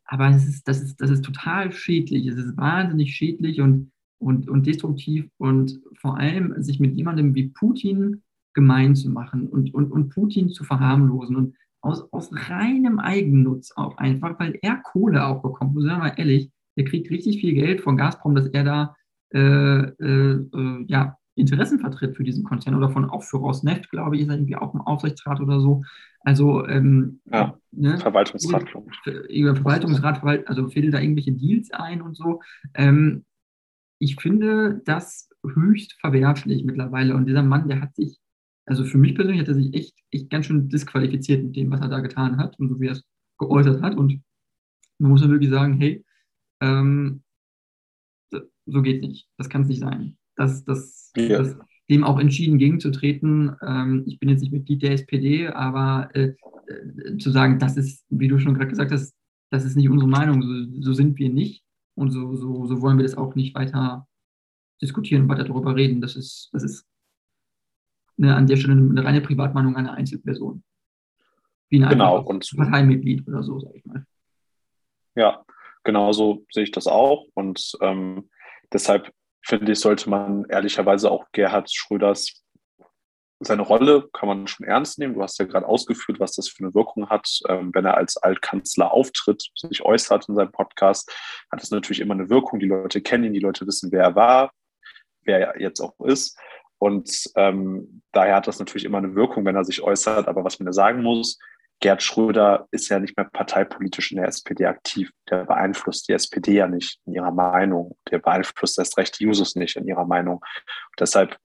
[0.04, 2.26] Aber es ist, das, ist, das ist total schädlich.
[2.26, 3.92] Es ist wahnsinnig schädlich und,
[4.22, 8.22] und, und destruktiv und vor allem sich mit jemandem wie Putin
[8.54, 13.98] gemein zu machen und, und, und Putin zu verharmlosen und aus, aus reinem Eigennutz auch
[13.98, 15.74] einfach, weil er Kohle auch bekommt.
[15.74, 18.96] Muss ich mal ehrlich, der kriegt richtig viel Geld von Gazprom, dass er da
[19.34, 24.16] äh, äh, äh, ja, Interessen vertritt für diesen Konzern oder von auch für Rosneft, glaube
[24.16, 25.82] ich, ist er irgendwie auch im Aufsichtsrat oder so.
[26.20, 27.98] Also ähm, ja, ne?
[27.98, 29.12] Verwaltungsrat, glaube ich.
[29.30, 32.40] Über Verwaltungsrat, also fädelt da irgendwelche Deals ein und so.
[32.74, 33.24] Ähm,
[34.02, 37.14] ich finde das höchst verwerflich mittlerweile.
[37.14, 38.18] Und dieser Mann, der hat sich,
[38.66, 41.80] also für mich persönlich hat er sich echt, echt ganz schön disqualifiziert mit dem, was
[41.80, 43.04] er da getan hat und so wie er es
[43.38, 43.96] geäußert hat.
[43.96, 44.22] Und
[44.98, 46.04] man muss dann wirklich sagen, hey,
[46.60, 47.22] ähm,
[48.66, 49.28] so geht es nicht.
[49.36, 51.38] Das kann es nicht sein dass, dass, ja.
[51.38, 51.56] dass
[51.90, 53.54] dem auch entschieden gegenzutreten.
[53.62, 56.34] Ähm, ich bin jetzt nicht Mitglied der SPD, aber äh,
[56.66, 59.14] äh, zu sagen, das ist, wie du schon gerade gesagt hast,
[59.50, 61.62] das ist nicht unsere Meinung, so, so sind wir nicht
[61.94, 64.06] und so, so, so wollen wir das auch nicht weiter
[64.80, 66.00] diskutieren, weiter darüber reden.
[66.00, 66.86] Das ist, das ist
[68.18, 70.62] eine, an der Stelle eine reine Privatmeinung einer Einzelperson.
[71.68, 74.04] Wie ein genau, und Parteimitglied oder so, sag ich mal.
[75.14, 75.44] Ja,
[75.84, 77.26] genau so sehe ich das auch.
[77.34, 78.28] Und ähm,
[78.72, 79.12] deshalb
[79.42, 82.41] finde ich, sollte man ehrlicherweise auch Gerhard Schröders
[83.46, 85.14] seine Rolle kann man schon ernst nehmen.
[85.14, 87.40] Du hast ja gerade ausgeführt, was das für eine Wirkung hat.
[87.48, 91.10] Ähm, wenn er als Altkanzler auftritt, sich äußert in seinem Podcast,
[91.50, 92.60] hat das natürlich immer eine Wirkung.
[92.60, 94.52] Die Leute kennen ihn, die Leute wissen, wer er war,
[95.22, 96.38] wer er jetzt auch ist.
[96.78, 100.26] Und ähm, daher hat das natürlich immer eine Wirkung, wenn er sich äußert.
[100.28, 101.38] Aber was man ja sagen muss,
[101.82, 105.10] Gerd Schröder ist ja nicht mehr parteipolitisch in der SPD aktiv.
[105.28, 107.96] Der beeinflusst die SPD ja nicht in ihrer Meinung.
[108.10, 110.36] Der beeinflusst erst recht die Jusos nicht in ihrer Meinung.
[110.36, 111.36] Und deshalb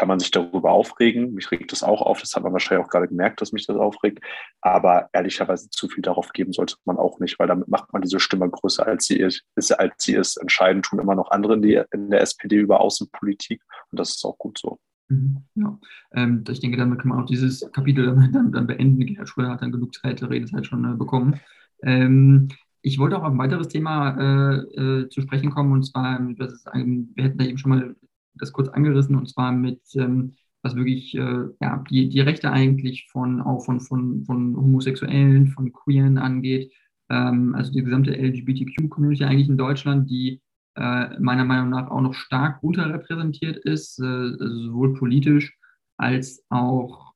[0.00, 1.34] kann man sich darüber aufregen.
[1.34, 2.22] Mich regt das auch auf.
[2.22, 4.24] Das hat man wahrscheinlich auch gerade gemerkt, dass mich das aufregt.
[4.62, 8.18] Aber ehrlicherweise zu viel darauf geben sollte man auch nicht, weil damit macht man diese
[8.18, 9.44] Stimme größer, als sie ist.
[9.76, 10.38] Als sie ist.
[10.38, 13.60] Entscheidend tun immer noch andere in, der SPD über Außenpolitik.
[13.90, 14.78] Und das ist auch gut so.
[15.10, 15.44] Mhm.
[15.54, 15.78] Ja,
[16.14, 19.04] ähm, ich denke, damit kann man auch dieses Kapitel dann, dann, beenden.
[19.04, 21.38] Gerhard Schröder hat dann genug Zeit, Redezeit schon äh, bekommen.
[21.82, 22.48] Ähm,
[22.80, 26.54] ich wollte auch auf ein weiteres Thema äh, äh, zu sprechen kommen, und zwar, das
[26.54, 27.96] ist, wir hätten da eben schon mal
[28.34, 33.08] das kurz angerissen, und zwar mit, ähm, was wirklich äh, ja, die, die Rechte eigentlich
[33.10, 36.72] von, auch von, von, von Homosexuellen, von Queeren angeht,
[37.08, 40.40] ähm, also die gesamte LGBTQ-Community eigentlich in Deutschland, die
[40.76, 45.56] äh, meiner Meinung nach auch noch stark unterrepräsentiert ist, äh, also sowohl politisch
[45.96, 47.12] als auch,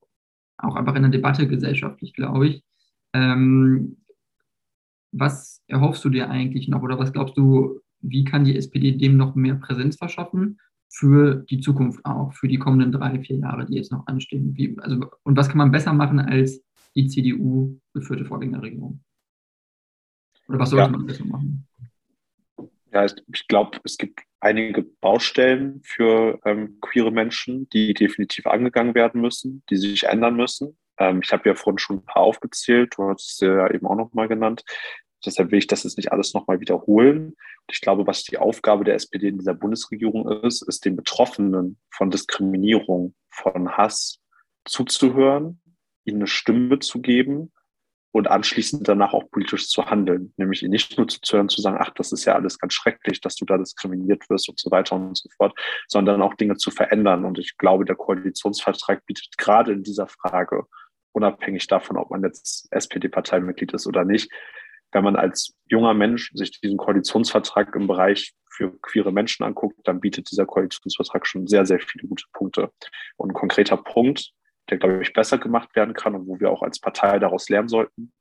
[0.59, 2.65] auch einfach in der Debatte gesellschaftlich, glaube ich.
[3.12, 3.99] Ähm,
[5.12, 9.17] was erhoffst du dir eigentlich noch oder was glaubst du, wie kann die SPD dem
[9.17, 10.59] noch mehr Präsenz verschaffen
[10.97, 14.57] für die Zukunft auch, für die kommenden drei, vier Jahre, die jetzt noch anstehen?
[14.57, 16.63] Wie, also, und was kann man besser machen als
[16.95, 19.03] die CDU geführte Vorgängerregierung?
[20.49, 20.97] Oder was sollte ja.
[20.97, 21.67] man besser machen?
[22.93, 29.21] Ja, ich glaube, es gibt einige Baustellen für ähm, queere Menschen, die definitiv angegangen werden
[29.21, 30.79] müssen, die sich ändern müssen.
[30.99, 33.97] Ähm, ich habe ja vorhin schon ein paar aufgezählt, du hast es ja eben auch
[33.97, 34.63] nochmal genannt.
[35.25, 37.29] Deshalb will ich das jetzt nicht alles nochmal wiederholen.
[37.29, 41.79] Und ich glaube, was die Aufgabe der SPD in dieser Bundesregierung ist, ist den Betroffenen
[41.91, 44.20] von Diskriminierung, von Hass
[44.64, 45.61] zuzuhören,
[46.05, 47.53] ihnen eine Stimme zu geben
[48.14, 50.33] und anschließend danach auch politisch zu handeln.
[50.37, 53.35] Nämlich ihnen nicht nur zuzuhören, zu sagen, ach, das ist ja alles ganz schrecklich, dass
[53.35, 55.53] du da diskriminiert wirst und so weiter und so fort,
[55.89, 57.25] sondern auch Dinge zu verändern.
[57.25, 60.64] Und ich glaube, der Koalitionsvertrag bietet gerade in dieser Frage,
[61.11, 64.31] unabhängig davon, ob man jetzt SPD-Parteimitglied ist oder nicht,
[64.95, 70.01] wenn man als junger Mensch sich diesen Koalitionsvertrag im Bereich für queere Menschen anguckt, dann
[70.01, 72.71] bietet dieser Koalitionsvertrag schon sehr, sehr viele gute Punkte.
[73.17, 74.31] Und ein konkreter Punkt,
[74.71, 77.69] der, glaube ich, besser gemacht werden kann und wo wir auch als Partei daraus lernen
[77.69, 78.13] sollten,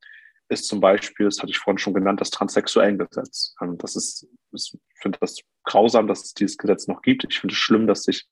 [0.49, 3.55] ist zum Beispiel, das hatte ich vorhin schon genannt, das Transsexuellengesetz.
[3.61, 7.23] Ähm, das ist, ich finde das grausam, dass es dieses Gesetz noch gibt.
[7.29, 8.27] Ich finde es schlimm, dass sich,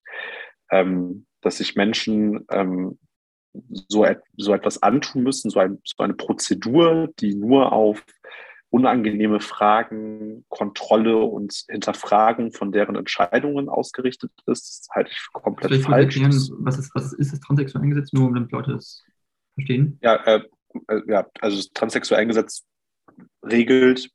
[0.72, 3.00] ähm, dass sich Menschen ähm,
[3.90, 4.06] so,
[4.38, 8.04] so etwas antun müssen, so, ein, so eine Prozedur, die nur auf
[8.70, 15.72] unangenehme Fragen, Kontrolle und Hinterfragen von deren Entscheidungen ausgerichtet ist, das halte ich für komplett
[15.72, 16.18] Vielleicht falsch.
[16.18, 19.04] Erklären, was ist, was ist das Transsexuellengesetz, nur um damit Leute es
[19.56, 20.00] verstehen?
[20.02, 20.42] Ja, äh,
[20.88, 22.66] äh, ja, also das Transsexuellengesetz
[23.44, 24.10] regelt,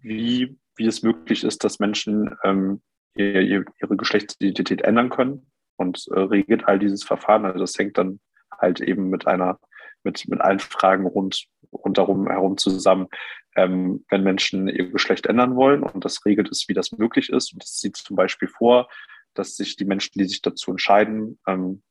[0.00, 2.82] wie, wie es möglich ist, dass Menschen ähm,
[3.16, 7.44] ihre, ihre Geschlechtsidentität ändern können und äh, regelt all dieses Verfahren.
[7.44, 8.20] Also das hängt dann
[8.58, 9.58] halt eben mit einer,
[10.02, 13.08] mit, mit allen Fragen rund, rundherum herum zusammen,
[13.56, 17.52] ähm, wenn Menschen ihr Geschlecht ändern wollen und das regelt es, wie das möglich ist.
[17.52, 18.88] Und das sieht zum Beispiel vor,
[19.34, 21.82] dass sich die Menschen, die sich dazu entscheiden, ähm,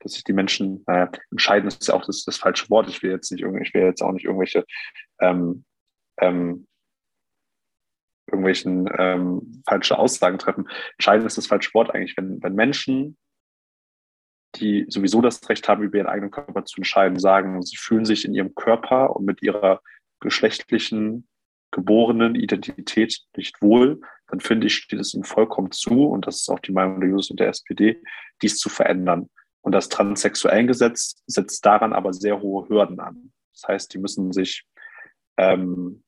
[0.00, 2.88] dass sich die Menschen, naja, entscheiden ist ja auch das, das falsche Wort.
[2.88, 4.64] Ich will jetzt nicht ich will jetzt auch nicht irgendwelche
[5.20, 5.64] ähm,
[6.18, 6.66] ähm,
[8.26, 10.68] irgendwelchen ähm, falsche Aussagen treffen.
[10.98, 13.16] Entscheiden ist das falsche Wort eigentlich, wenn, wenn Menschen
[14.56, 18.24] die sowieso das Recht haben, über ihren eigenen Körper zu entscheiden, sagen, sie fühlen sich
[18.24, 19.80] in ihrem Körper und mit ihrer
[20.20, 21.28] geschlechtlichen,
[21.70, 26.48] geborenen Identität nicht wohl, dann finde ich, steht es ihnen vollkommen zu, und das ist
[26.48, 28.00] auch die Meinung der Jus und der SPD,
[28.42, 29.28] dies zu verändern.
[29.60, 33.32] Und das Transsexuellengesetz setzt daran aber sehr hohe Hürden an.
[33.52, 34.64] Das heißt, die müssen sich,
[35.36, 36.04] ähm,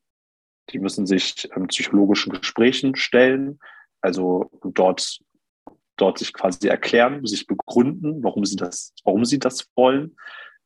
[0.71, 3.59] die müssen sich ähm, psychologischen Gesprächen stellen,
[4.01, 5.21] also dort
[5.97, 10.17] dort sich quasi erklären, sich begründen, warum sie das, warum sie das wollen.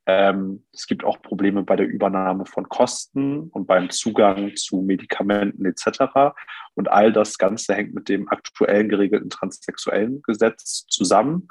[0.07, 5.65] Ähm, es gibt auch Probleme bei der Übernahme von Kosten und beim Zugang zu Medikamenten
[5.65, 6.33] etc.
[6.73, 11.47] Und all das Ganze hängt mit dem aktuellen geregelten transsexuellen Gesetz zusammen.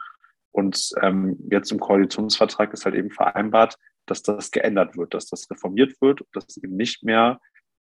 [0.52, 3.76] Und ähm, jetzt im Koalitionsvertrag ist halt eben vereinbart,
[4.06, 7.40] dass das geändert wird, dass das reformiert wird, dass eben nicht mehr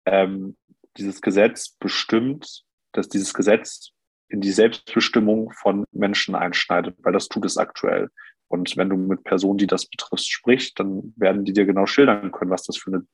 [0.04, 0.58] ähm,
[0.98, 3.92] dieses Gesetz bestimmt, dass dieses Gesetz
[4.30, 8.10] in die Selbstbestimmung von Menschen einschneidet, weil das tut es aktuell.
[8.48, 12.32] Und wenn du mit Personen, die das betrifft, sprichst, dann werden die dir genau schildern
[12.32, 13.06] können, was das für eine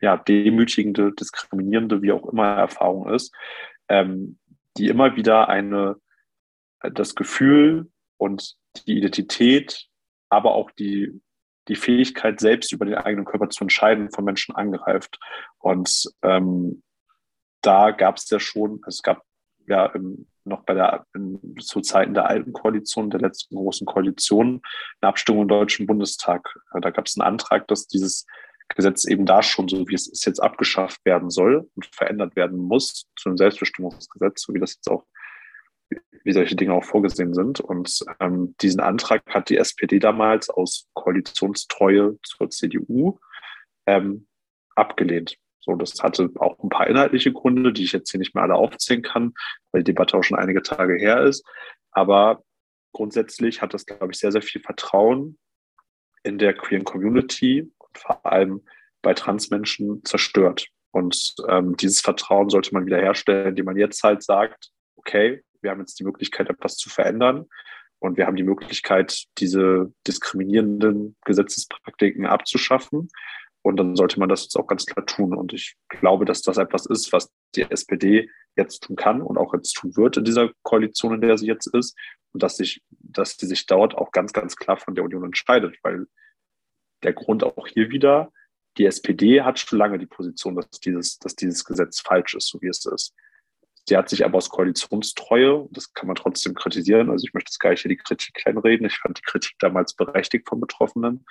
[0.00, 3.34] ja, demütigende, diskriminierende, wie auch immer Erfahrung ist,
[3.88, 4.38] ähm,
[4.76, 5.96] die immer wieder eine,
[6.80, 9.86] das Gefühl und die Identität,
[10.28, 11.20] aber auch die,
[11.68, 15.18] die Fähigkeit, selbst über den eigenen Körper zu entscheiden, von Menschen angreift.
[15.58, 16.82] Und ähm,
[17.62, 19.22] da gab es ja schon, es gab
[19.66, 21.06] ja im noch bei der,
[21.60, 24.62] zu Zeiten der alten Koalition, der letzten großen Koalition,
[25.00, 26.54] eine Abstimmung im Deutschen Bundestag.
[26.80, 28.26] Da gab es einen Antrag, dass dieses
[28.68, 32.58] Gesetz eben da schon, so wie es ist, jetzt abgeschafft werden soll und verändert werden
[32.58, 35.04] muss zu einem Selbstbestimmungsgesetz, so wie das jetzt auch
[36.24, 37.60] wie solche Dinge auch vorgesehen sind.
[37.60, 43.18] Und ähm, diesen Antrag hat die SPD damals aus Koalitionstreue zur CDU
[43.86, 44.26] ähm,
[44.74, 45.36] abgelehnt.
[45.64, 48.54] So, das hatte auch ein paar inhaltliche Gründe, die ich jetzt hier nicht mehr alle
[48.54, 49.32] aufzählen kann,
[49.72, 51.44] weil die Debatte auch schon einige Tage her ist.
[51.90, 52.42] Aber
[52.92, 55.38] grundsätzlich hat das, glaube ich, sehr, sehr viel Vertrauen
[56.22, 58.62] in der queeren Community und vor allem
[59.00, 60.68] bei Transmenschen zerstört.
[60.90, 65.80] Und ähm, dieses Vertrauen sollte man wiederherstellen, indem man jetzt halt sagt, okay, wir haben
[65.80, 67.46] jetzt die Möglichkeit, etwas zu verändern.
[67.98, 73.08] Und wir haben die Möglichkeit, diese diskriminierenden Gesetzespraktiken abzuschaffen.
[73.64, 75.34] Und dann sollte man das jetzt auch ganz klar tun.
[75.34, 79.54] Und ich glaube, dass das etwas ist, was die SPD jetzt tun kann und auch
[79.54, 81.96] jetzt tun wird in dieser Koalition, in der sie jetzt ist.
[82.32, 85.78] Und dass sich, dass sie sich dort auch ganz, ganz klar von der Union entscheidet.
[85.82, 86.06] Weil
[87.02, 88.30] der Grund auch hier wieder,
[88.76, 92.60] die SPD hat schon lange die Position, dass dieses, dass dieses Gesetz falsch ist, so
[92.60, 93.14] wie es ist.
[93.86, 97.60] Sie hat sich aber aus Koalitionstreue, das kann man trotzdem kritisieren, also ich möchte jetzt
[97.60, 101.26] gar nicht hier die Kritik kleinreden, ich fand die Kritik damals berechtigt von Betroffenen.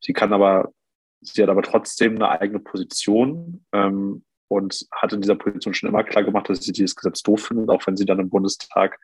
[0.00, 0.72] Sie kann aber,
[1.20, 6.04] sie hat aber trotzdem eine eigene Position ähm, und hat in dieser Position schon immer
[6.04, 8.98] klar gemacht, dass sie dieses Gesetz doof findet, auch wenn sie dann im Bundestag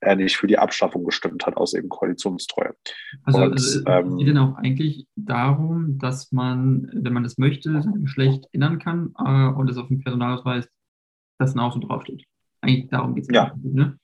[0.00, 2.74] äh, nicht für die Abschaffung gestimmt hat, aus eben Koalitionstreue.
[3.24, 7.80] Also, und, also ähm, geht denn auch eigentlich darum, dass man, wenn man das möchte,
[7.82, 10.68] sein Geschlecht ändern kann äh, und es auf dem Personalausweis
[11.38, 12.24] das dann auch so draufsteht?
[12.60, 13.34] Eigentlich darum geht es.
[13.34, 13.54] Ja.
[13.62, 13.98] Ne?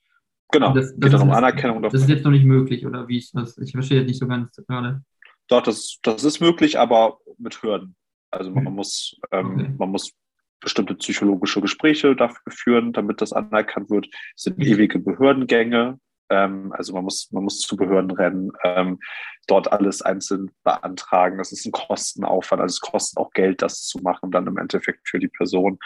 [0.51, 0.73] Genau.
[0.73, 1.81] Das, das geht um Anerkennung.
[1.81, 3.57] Das ist jetzt noch nicht möglich, oder wie ist das?
[3.57, 5.03] Ich verstehe jetzt nicht so ganz gerade.
[5.49, 7.95] Doch, das, das ist möglich, aber mit Hürden.
[8.31, 9.73] Also man, man muss, ähm, okay.
[9.77, 10.13] man muss
[10.59, 14.07] bestimmte psychologische Gespräche dafür führen, damit das anerkannt wird.
[14.35, 15.99] Es sind ewige Behördengänge.
[16.29, 18.99] Ähm, also man muss, man muss zu Behörden rennen, ähm,
[19.47, 21.39] dort alles einzeln beantragen.
[21.39, 22.61] Das ist ein Kostenaufwand.
[22.61, 25.79] Also es kostet auch Geld, das zu machen, dann im Endeffekt für die Person.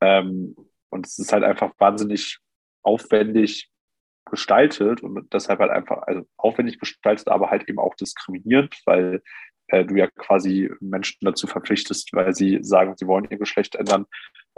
[0.00, 0.54] Ähm,
[0.90, 2.38] und es ist halt einfach wahnsinnig
[2.82, 3.70] aufwendig
[4.30, 9.22] gestaltet und deshalb halt einfach, also aufwendig gestaltet, aber halt eben auch diskriminierend, weil
[9.68, 14.06] äh, du ja quasi Menschen dazu verpflichtest, weil sie sagen, sie wollen ihr Geschlecht ändern,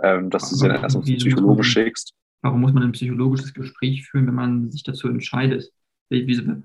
[0.03, 2.15] ähm, dass du sie dann erstmal psychologisch schickst.
[2.43, 5.71] Warum muss man ein psychologisches Gespräch führen, wenn man sich dazu entscheidet?
[6.09, 6.63] Wie, wie,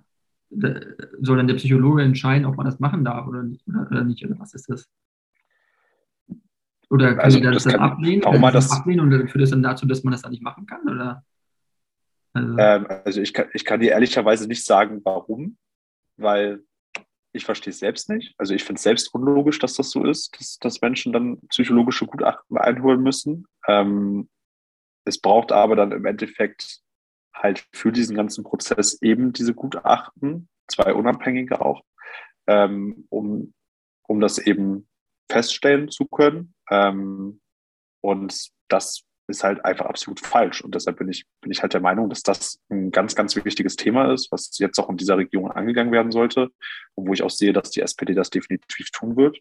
[0.49, 3.67] soll dann der Psychologe entscheiden, ob man das machen darf oder nicht?
[3.67, 4.23] Oder, oder nicht?
[4.25, 4.87] Oder was ist das?
[6.89, 8.23] Oder kann also, das, das dann ablehnen?
[8.23, 10.65] Warum man das ablehnen und führt das dann dazu, dass man das dann nicht machen
[10.65, 10.87] kann?
[10.87, 11.23] Oder?
[12.36, 15.57] Also, ähm, also ich, kann, ich kann dir ehrlicherweise nicht sagen, warum,
[16.17, 16.63] weil
[17.31, 18.33] ich verstehe es selbst nicht.
[18.38, 22.05] Also ich finde es selbst unlogisch, dass das so ist, dass, dass Menschen dann psychologische
[22.05, 23.45] Gutachten einholen müssen.
[23.67, 24.29] Ähm,
[25.05, 26.81] es braucht aber dann im Endeffekt
[27.33, 31.83] halt für diesen ganzen Prozess eben diese Gutachten, zwei unabhängige auch,
[32.47, 33.53] ähm, um,
[34.07, 34.88] um das eben
[35.29, 36.53] feststellen zu können.
[36.69, 37.41] Ähm,
[38.01, 40.61] und das ist halt einfach absolut falsch.
[40.61, 43.76] Und deshalb bin ich, bin ich halt der Meinung, dass das ein ganz, ganz wichtiges
[43.76, 46.49] Thema ist, was jetzt auch in dieser Region angegangen werden sollte
[46.95, 49.38] und wo ich auch sehe, dass die SPD das definitiv tun wird.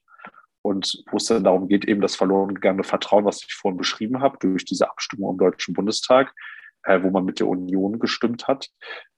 [0.63, 4.21] Und wo es dann darum geht, eben das verloren gegangene Vertrauen, was ich vorhin beschrieben
[4.21, 6.33] habe, durch diese Abstimmung im Deutschen Bundestag,
[6.85, 8.71] äh, wo man mit der Union gestimmt hat,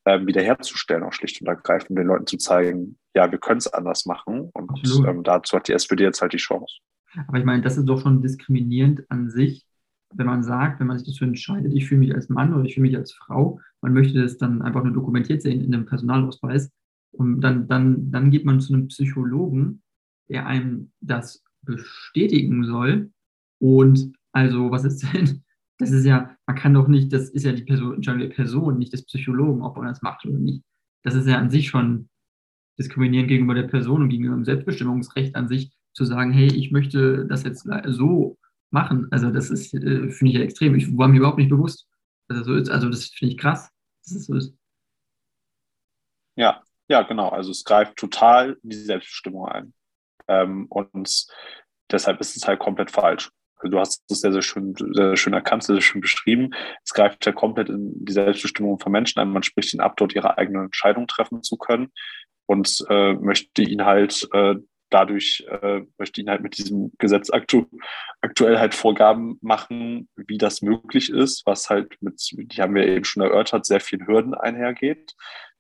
[0.05, 4.07] äh, wiederherzustellen, auch schlicht und ergreifend, den Leuten zu zeigen, ja, wir können es anders
[4.07, 4.51] machen.
[4.53, 6.79] Und ähm, dazu hat die SPD jetzt halt die Chance.
[7.29, 9.66] Aber ich meine, das ist doch schon diskriminierend an sich,
[10.15, 12.75] wenn man sagt, wenn man sich dazu entscheidet, ich fühle mich als Mann oder ich
[12.75, 16.71] fühle mich als Frau, man möchte das dann einfach nur dokumentiert sehen in einem Personalausweis.
[17.13, 19.83] Und dann, dann, dann geht man zu einem Psychologen,
[20.29, 23.11] der einem das bestätigen soll.
[23.59, 25.43] Und also, was ist denn?
[25.79, 28.95] Das ist ja, man kann doch nicht, das ist ja die Person, Entscheidung Person, nicht
[28.95, 30.65] des Psychologen, ob man das macht oder nicht.
[31.03, 32.09] Das ist ja an sich schon
[32.79, 37.27] diskriminierend gegenüber der Person und gegenüber dem Selbstbestimmungsrecht an sich, zu sagen, hey, ich möchte
[37.27, 38.39] das jetzt so
[38.71, 39.09] machen.
[39.11, 40.75] Also das ist, äh, finde ich extrem.
[40.75, 41.89] Ich war mir überhaupt nicht bewusst,
[42.29, 42.71] dass das so ist.
[42.71, 43.71] Also das finde ich krass,
[44.05, 44.55] dass das so ist.
[46.37, 47.29] Ja, ja, genau.
[47.31, 49.75] Also es greift total in die Selbstbestimmung ein.
[50.29, 51.27] Ähm, und
[51.91, 53.31] deshalb ist es halt komplett falsch.
[53.59, 56.51] Also du hast es sehr, sehr schön, sehr schön erkannt, sehr, sehr schön beschrieben.
[56.85, 59.31] Es greift ja komplett in die Selbstbestimmung von Menschen ein.
[59.31, 61.91] Man spricht ihnen ab, dort ihre eigene Entscheidung treffen zu können
[62.45, 64.57] und äh, möchte ihnen halt äh,
[64.97, 67.67] dadurch äh, möchte ihnen halt mit diesem Gesetz aktu
[68.23, 73.05] aktuell halt Vorgaben machen, wie das möglich ist, was halt mit, die haben wir eben
[73.05, 75.15] schon erörtert, sehr vielen Hürden einhergeht,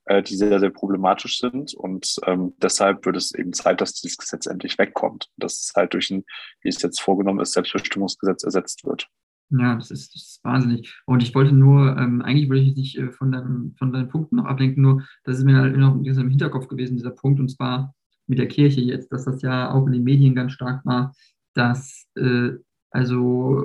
[0.06, 1.74] äh, die sehr, sehr problematisch sind.
[1.74, 5.28] Und ähm, deshalb wird es eben Zeit, dass dieses Gesetz endlich wegkommt.
[5.36, 6.24] Dass es halt durch ein,
[6.62, 9.06] wie es jetzt vorgenommen ist, Selbstbestimmungsgesetz ersetzt wird.
[9.50, 10.98] Ja, das ist, das ist wahnsinnig.
[11.04, 14.36] Und ich wollte nur, ähm, eigentlich wollte ich nicht äh, von, deinem, von deinen Punkten
[14.36, 17.94] noch ablenken, nur das ist mir halt noch im Hinterkopf gewesen, dieser Punkt, und zwar
[18.26, 21.14] mit der Kirche jetzt, dass das ja auch in den Medien ganz stark war,
[21.54, 22.52] dass äh,
[22.90, 23.18] also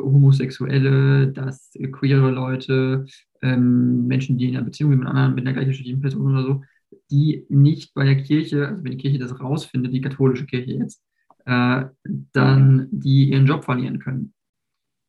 [0.03, 3.05] Homosexuelle, dass queere Leute,
[3.41, 6.63] ähm, Menschen, die in einer Beziehung mit anderen, mit einer gleichgeschlechtlichen Person oder so,
[7.09, 11.01] die nicht bei der Kirche, also wenn die Kirche das rausfindet, die katholische Kirche jetzt,
[11.45, 11.85] äh,
[12.33, 14.33] dann die ihren Job verlieren können.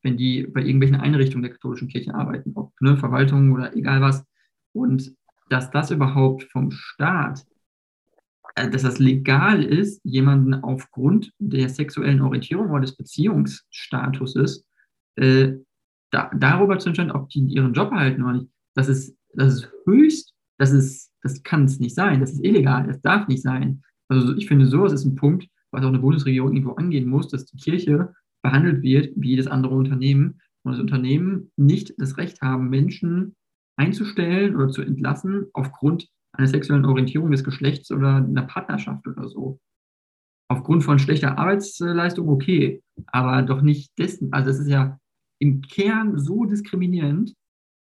[0.02, 4.24] Wenn die bei irgendwelchen Einrichtungen der katholischen Kirche arbeiten, ob ne, Verwaltung oder egal was.
[4.72, 5.14] Und
[5.48, 7.51] dass das überhaupt vom Staat, äh,
[8.54, 14.66] dass das legal ist, jemanden aufgrund der sexuellen Orientierung oder des Beziehungsstatuses
[15.16, 15.52] äh,
[16.10, 19.72] da, darüber zu entscheiden, ob die ihren Job erhalten oder nicht, das ist, das ist
[19.86, 23.82] höchst, das das kann es nicht sein, das ist illegal, das darf nicht sein.
[24.08, 27.46] Also ich finde, sowas ist ein Punkt, was auch eine Bundesregierung irgendwo angehen muss, dass
[27.46, 32.68] die Kirche behandelt wird wie jedes andere Unternehmen und das Unternehmen nicht das Recht haben,
[32.68, 33.36] Menschen
[33.76, 39.60] einzustellen oder zu entlassen aufgrund einer sexuellen Orientierung des Geschlechts oder einer Partnerschaft oder so.
[40.48, 44.32] Aufgrund von schlechter Arbeitsleistung okay, aber doch nicht dessen.
[44.32, 44.98] Also das ist ja
[45.38, 47.34] im Kern so diskriminierend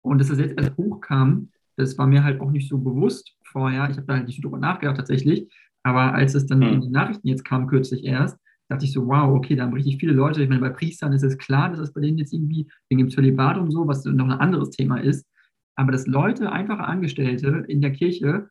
[0.01, 3.89] und dass das jetzt erst hochkam, das war mir halt auch nicht so bewusst vorher.
[3.89, 5.51] Ich habe da halt nicht so drüber nachgedacht tatsächlich.
[5.83, 8.39] Aber als es dann in die Nachrichten jetzt kam, kürzlich erst,
[8.69, 10.41] dachte ich so, wow, okay, da haben richtig viele Leute.
[10.41, 13.09] Ich meine, bei Priestern ist es klar, dass es bei denen jetzt irgendwie wegen dem
[13.09, 15.27] Zölibat und so, was noch ein anderes Thema ist.
[15.75, 18.49] Aber dass Leute, einfache Angestellte in der Kirche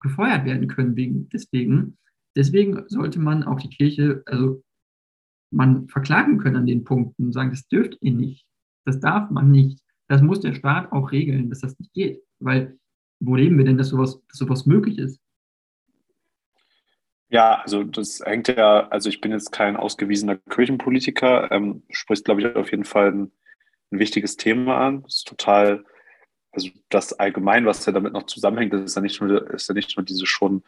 [0.00, 1.98] gefeuert werden können wegen, deswegen.
[2.36, 4.62] Deswegen sollte man auch die Kirche, also
[5.50, 8.46] man verklagen können an den Punkten sagen, das dürft ihr nicht.
[8.84, 9.80] Das darf man nicht.
[10.08, 12.22] Das muss der Staat auch regeln, dass das nicht geht.
[12.38, 12.78] Weil
[13.20, 15.20] wo leben wir denn, dass sowas, dass sowas möglich ist?
[17.30, 22.40] Ja, also das hängt ja, also ich bin jetzt kein ausgewiesener Kirchenpolitiker, ähm, sprichst, glaube
[22.40, 23.32] ich, auf jeden Fall ein,
[23.90, 25.02] ein wichtiges Thema an.
[25.02, 25.84] Das ist total
[26.52, 29.96] also das allgemein, was ja damit noch zusammenhängt, ist ja nicht nur, ist ja nicht
[29.96, 30.62] nur diese schon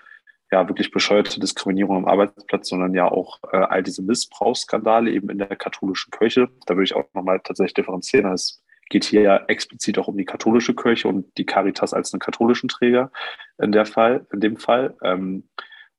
[0.52, 5.38] ja wirklich bescheuerte Diskriminierung am Arbeitsplatz, sondern ja auch äh, all diese Missbrauchsskandale eben in
[5.38, 6.48] der katholischen Kirche.
[6.66, 8.32] Da würde ich auch nochmal tatsächlich differenzieren.
[8.32, 12.20] Es geht hier ja explizit auch um die katholische Kirche und die Caritas als einen
[12.20, 13.12] katholischen Träger
[13.58, 14.96] in der Fall, in dem Fall.
[15.02, 15.44] Ähm,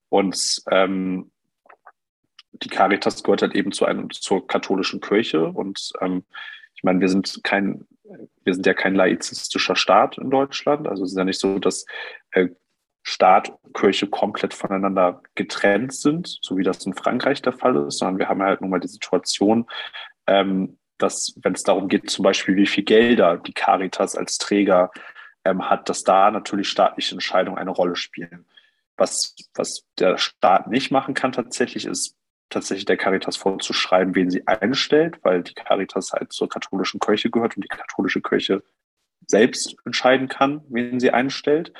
[0.09, 1.32] und ähm,
[2.51, 6.25] die Caritas gehört halt eben zu einem, zur katholischen Kirche und ähm,
[6.75, 7.88] ich meine, wir sind kein
[8.43, 10.88] wir sind ja kein laizistischer Staat in Deutschland.
[10.88, 11.86] Also es ist ja nicht so, dass
[12.32, 12.49] äh,
[13.03, 17.97] Staat und Kirche komplett voneinander getrennt sind, so wie das in Frankreich der Fall ist,
[17.97, 19.66] sondern wir haben halt nun mal die Situation,
[20.28, 24.91] ähm, dass wenn es darum geht, zum Beispiel, wie viel Gelder die Caritas als Träger
[25.45, 28.45] ähm, hat, dass da natürlich staatliche Entscheidungen eine Rolle spielen.
[28.97, 32.16] Was, was der Staat nicht machen kann tatsächlich, ist
[32.51, 37.55] tatsächlich der Caritas vorzuschreiben, wen sie einstellt, weil die Caritas halt zur katholischen Kirche gehört
[37.55, 38.63] und die katholische Kirche
[39.27, 41.73] selbst entscheiden kann, wen sie einstellt.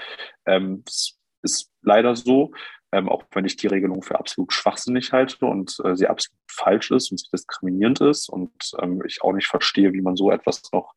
[0.46, 2.54] Ähm, das ist leider so,
[2.92, 6.92] ähm, auch wenn ich die Regelung für absolut schwachsinnig halte und äh, sie absolut falsch
[6.92, 8.52] ist und sie diskriminierend ist und
[8.82, 10.94] ähm, ich auch nicht verstehe, wie man so etwas noch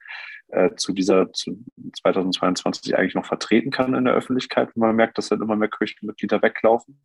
[0.49, 1.65] äh, zu dieser zu
[2.01, 5.69] 2022 eigentlich noch vertreten kann in der Öffentlichkeit, wenn man merkt, dass halt immer mehr
[5.69, 7.05] Kirchenmitglieder weglaufen.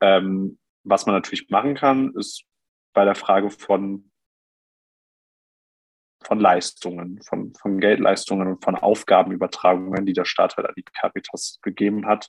[0.00, 2.44] Ähm, was man natürlich machen kann, ist
[2.92, 4.10] bei der Frage von,
[6.22, 11.58] von Leistungen, von, von Geldleistungen und von Aufgabenübertragungen, die der Staat halt an die Caritas
[11.62, 12.28] gegeben hat,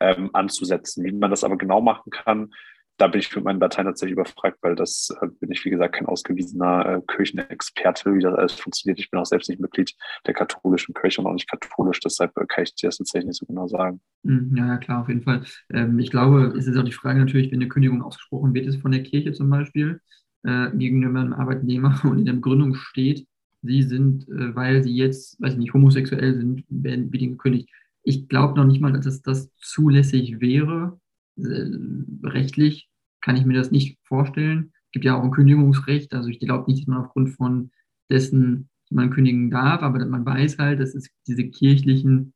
[0.00, 1.04] ähm, anzusetzen.
[1.04, 2.52] Wie man das aber genau machen kann,
[2.98, 5.96] da bin ich mit meinen Dateien tatsächlich überfragt, weil das äh, bin ich, wie gesagt,
[5.96, 8.98] kein ausgewiesener äh, Kirchenexperte, wie das alles funktioniert.
[8.98, 9.92] Ich bin auch selbst nicht Mitglied
[10.26, 13.38] der katholischen Kirche und auch nicht katholisch, deshalb äh, kann ich dir das tatsächlich nicht
[13.38, 14.00] so genau sagen.
[14.22, 15.42] Mhm, ja, klar, auf jeden Fall.
[15.70, 18.80] Ähm, ich glaube, es ist auch die Frage natürlich, wenn eine Kündigung ausgesprochen wird, ist
[18.80, 20.00] von der Kirche zum Beispiel
[20.44, 23.26] äh, gegenüber einem Arbeitnehmer und in der Begründung steht,
[23.62, 27.68] sie sind, äh, weil sie jetzt, weiß ich nicht, homosexuell sind, werden wird gekündigt.
[28.02, 30.98] Ich glaube noch nicht mal, dass das zulässig wäre
[31.36, 32.88] rechtlich
[33.20, 34.72] kann ich mir das nicht vorstellen.
[34.86, 37.70] Es gibt ja auch ein Kündigungsrecht, also ich glaube nicht, dass man aufgrund von
[38.10, 42.34] dessen man kündigen darf, aber man weiß halt, dass es diese kirchlichen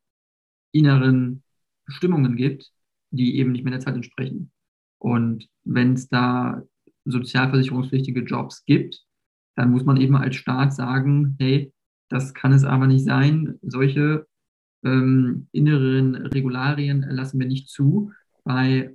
[0.72, 1.42] inneren
[1.86, 2.72] Bestimmungen gibt,
[3.10, 4.50] die eben nicht mehr der Zeit entsprechen.
[4.98, 6.62] Und wenn es da
[7.04, 9.04] sozialversicherungspflichtige Jobs gibt,
[9.56, 11.72] dann muss man eben als Staat sagen, hey,
[12.08, 14.26] das kann es aber nicht sein, solche
[14.84, 18.12] ähm, inneren Regularien lassen wir nicht zu
[18.44, 18.94] bei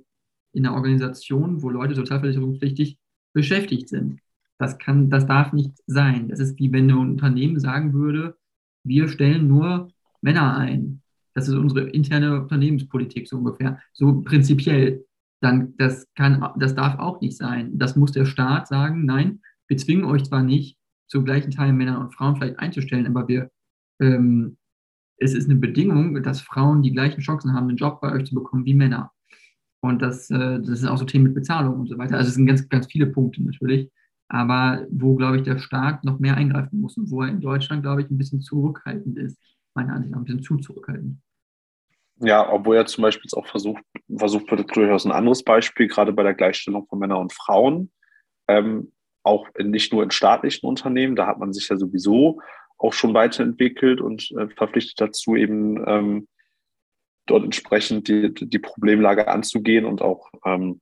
[0.52, 2.98] in einer Organisation, wo Leute sozialversicherungspflichtig
[3.34, 4.20] beschäftigt sind.
[4.58, 6.28] Das kann, das darf nicht sein.
[6.28, 8.36] Das ist wie wenn ein Unternehmen sagen würde,
[8.82, 9.88] wir stellen nur
[10.22, 11.02] Männer ein.
[11.34, 13.78] Das ist unsere interne Unternehmenspolitik so ungefähr.
[13.92, 15.04] So prinzipiell.
[15.42, 17.78] Dann, das kann, das darf auch nicht sein.
[17.78, 20.78] Das muss der Staat sagen, nein, wir zwingen euch zwar nicht,
[21.08, 23.50] zu gleichen Teilen Männer und Frauen vielleicht einzustellen, aber wir,
[24.00, 24.56] ähm,
[25.18, 28.34] es ist eine Bedingung, dass Frauen die gleichen Chancen haben, einen Job bei euch zu
[28.34, 29.12] bekommen wie Männer.
[29.80, 32.16] Und das, äh, das sind auch so Themen mit Bezahlung und so weiter.
[32.16, 33.90] Also es sind ganz, ganz viele Punkte natürlich.
[34.28, 37.82] aber wo, glaube ich, der Staat noch mehr eingreifen muss und wo er in Deutschland,
[37.82, 39.38] glaube ich, ein bisschen zurückhaltend ist,
[39.74, 41.18] meiner Ansicht nach, ein bisschen zu zurückhaltend.
[42.20, 43.82] Ja, obwohl er zum Beispiel jetzt auch versucht,
[44.16, 47.92] versucht wird, durchaus ein anderes Beispiel, gerade bei der Gleichstellung von Männern und Frauen,
[48.48, 52.40] ähm, auch in, nicht nur in staatlichen Unternehmen, da hat man sich ja sowieso
[52.78, 56.28] auch schon weiterentwickelt und äh, verpflichtet dazu, eben ähm,
[57.26, 60.80] dort entsprechend die, die Problemlage anzugehen und auch ähm,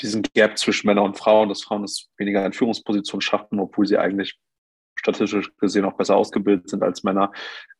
[0.00, 3.98] diesen Gap zwischen Männern und Frauen, dass Frauen es weniger in Führungspositionen schaffen, obwohl sie
[3.98, 4.38] eigentlich
[4.94, 7.32] statistisch gesehen auch besser ausgebildet sind als Männer,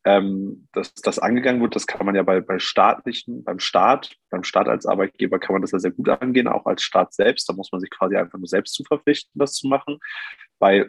[0.04, 1.76] ähm, dass das angegangen wird.
[1.76, 5.62] Das kann man ja bei, bei staatlichen, beim Staat, beim Staat als Arbeitgeber kann man
[5.62, 7.48] das ja sehr gut angehen, auch als Staat selbst.
[7.48, 9.98] Da muss man sich quasi einfach nur selbst zu verpflichten, das zu machen.
[10.58, 10.88] Bei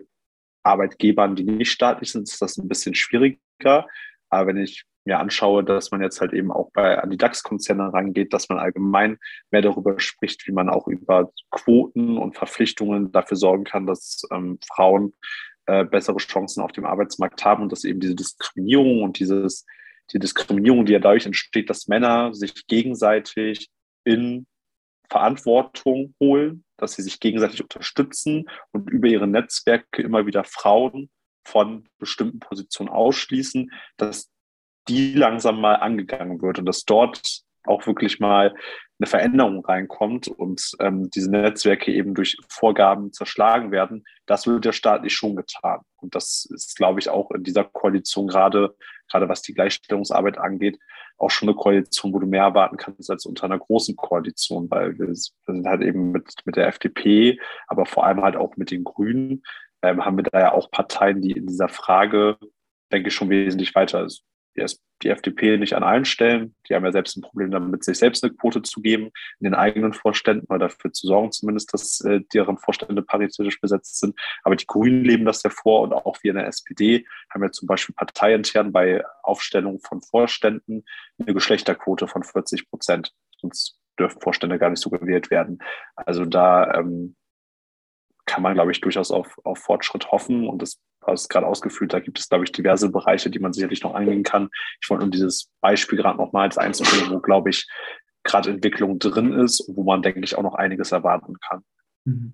[0.64, 3.88] Arbeitgebern, die nicht staatlich sind, ist das ein bisschen schwieriger.
[4.30, 7.94] Aber wenn ich mir anschaue, dass man jetzt halt eben auch bei an die DAX-Konzerne
[7.94, 9.18] rangeht, dass man allgemein
[9.52, 14.60] mehr darüber spricht, wie man auch über Quoten und Verpflichtungen dafür sorgen kann, dass ähm,
[14.66, 15.14] Frauen
[15.66, 19.66] äh, bessere Chancen auf dem Arbeitsmarkt haben und dass eben diese Diskriminierung und dieses,
[20.12, 23.70] die Diskriminierung, die ja dadurch entsteht, dass Männer sich gegenseitig
[24.04, 24.46] in
[25.10, 31.10] Verantwortung holen, dass sie sich gegenseitig unterstützen und über ihre Netzwerke immer wieder Frauen
[31.46, 34.33] von bestimmten Positionen ausschließen, dass
[34.88, 38.54] die langsam mal angegangen wird und dass dort auch wirklich mal
[39.00, 44.72] eine Veränderung reinkommt und ähm, diese Netzwerke eben durch Vorgaben zerschlagen werden, das wird der
[44.72, 45.82] Staat nicht schon getan.
[45.98, 48.76] Und das ist, glaube ich, auch in dieser Koalition gerade,
[49.10, 50.78] gerade was die Gleichstellungsarbeit angeht,
[51.18, 54.98] auch schon eine Koalition, wo du mehr erwarten kannst als unter einer großen Koalition, weil
[54.98, 58.84] wir, sind halt eben mit, mit der FDP, aber vor allem halt auch mit den
[58.84, 59.44] Grünen,
[59.82, 62.38] ähm, haben wir da ja auch Parteien, die in dieser Frage,
[62.92, 64.24] denke ich, schon wesentlich weiter ist
[64.56, 66.56] die, FDP nicht an allen Stellen.
[66.68, 69.54] Die haben ja selbst ein Problem damit, sich selbst eine Quote zu geben in den
[69.54, 74.18] eigenen Vorständen oder dafür zu sorgen zumindest, dass äh, deren Vorstände paritätisch besetzt sind.
[74.44, 77.52] Aber die Grünen leben das ja vor und auch wir in der SPD haben ja
[77.52, 80.86] zum Beispiel parteiintern bei Aufstellung von Vorständen
[81.20, 83.12] eine Geschlechterquote von 40 Prozent.
[83.42, 85.60] Sonst dürfen Vorstände gar nicht so gewählt werden.
[85.96, 87.16] Also da ähm,
[88.26, 90.48] kann man, glaube ich, durchaus auf, auf Fortschritt hoffen.
[90.48, 93.84] Und das hast gerade ausgeführt, da gibt es, glaube ich, diverse Bereiche, die man sicherlich
[93.84, 94.50] noch angehen kann.
[94.82, 97.68] Ich wollte nur dieses Beispiel gerade nochmal als einzelnes, wo, glaube ich,
[98.24, 101.64] gerade Entwicklung drin ist, wo man, denke ich, auch noch einiges erwarten kann.
[102.06, 102.34] Mhm.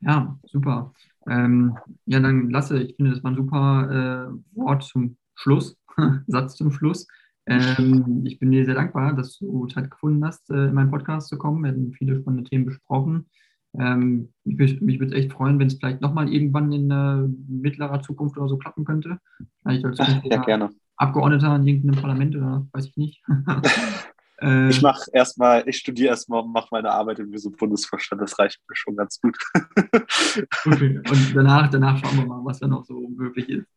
[0.00, 0.92] Ja, super.
[1.28, 5.76] Ähm, ja, dann Lasse, ich finde, das war ein super äh, Wort zum Schluss,
[6.26, 7.06] Satz zum Schluss.
[7.46, 11.28] Ähm, ich bin dir sehr dankbar, dass du Zeit gefunden hast, äh, in meinen Podcast
[11.28, 11.62] zu kommen.
[11.62, 13.26] Wir haben viele spannende Themen besprochen.
[13.78, 18.00] Ähm, mich, mich würde es echt freuen, wenn es vielleicht nochmal irgendwann in äh, mittlerer
[18.02, 19.18] Zukunft oder so klappen könnte.
[19.62, 20.70] Vielleicht als ja, gerne.
[20.96, 23.22] Abgeordneter in irgendeinem Parlament oder weiß ich nicht.
[24.40, 28.38] äh, ich mache erstmal, ich studiere erstmal und mache meine Arbeit im so Bundesvorstand, das
[28.38, 29.36] reicht mir schon ganz gut.
[30.64, 33.68] okay, und danach, danach schauen wir mal, was da noch so möglich ist.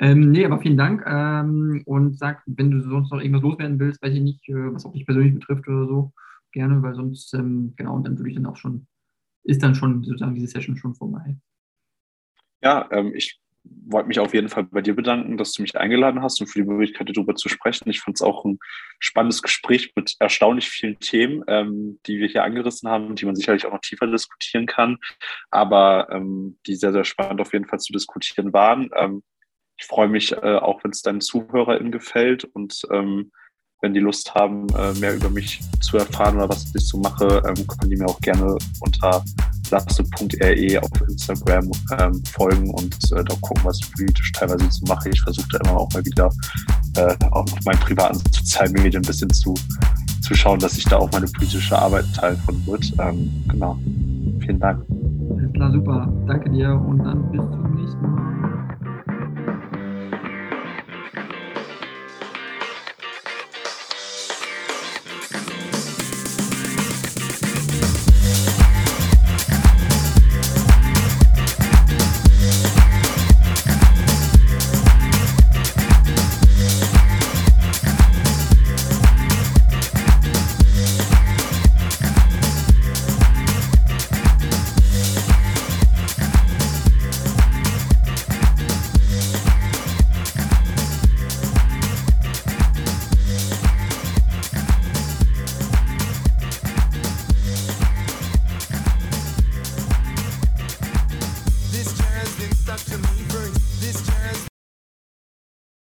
[0.00, 1.04] Ähm, nee, aber vielen Dank.
[1.06, 4.84] Ähm, und sag, wenn du sonst noch irgendwas loswerden willst, weiß ich nicht, äh, was
[4.84, 6.12] auch dich persönlich betrifft oder so,
[6.54, 8.86] gerne, weil sonst, ähm, genau, und dann würde ich dann auch schon,
[9.42, 11.36] ist dann schon sozusagen diese Session schon vorbei.
[12.62, 16.22] Ja, ähm, ich wollte mich auf jeden Fall bei dir bedanken, dass du mich eingeladen
[16.22, 17.88] hast und für die Möglichkeit, darüber zu sprechen.
[17.88, 18.58] Ich fand es auch ein
[18.98, 23.66] spannendes Gespräch mit erstaunlich vielen Themen, ähm, die wir hier angerissen haben, die man sicherlich
[23.66, 24.98] auch noch tiefer diskutieren kann,
[25.50, 28.90] aber ähm, die sehr, sehr spannend auf jeden Fall zu diskutieren waren.
[28.96, 29.22] Ähm,
[29.76, 33.32] ich freue mich äh, auch, wenn es deinen ZuhörerInnen gefällt und ähm,
[33.84, 37.42] wenn die Lust haben, äh, mehr über mich zu erfahren oder was ich so mache,
[37.46, 39.22] ähm, können die mir auch gerne unter
[39.70, 45.10] lasse.re auf Instagram ähm, folgen und äh, da gucken, was ich politisch teilweise so mache.
[45.10, 46.30] Ich versuche da immer auch mal wieder
[46.96, 49.54] äh, auch auf meinen privaten sozialen Medien ein bisschen zu,
[50.22, 52.90] zu schauen, dass ich da auch meine politische Arbeit Teil von wird.
[52.98, 53.78] Ähm, genau.
[54.40, 54.82] Vielen Dank.
[55.36, 56.12] Alles klar, super.
[56.26, 58.53] Danke dir und dann bis zum nächsten Mal.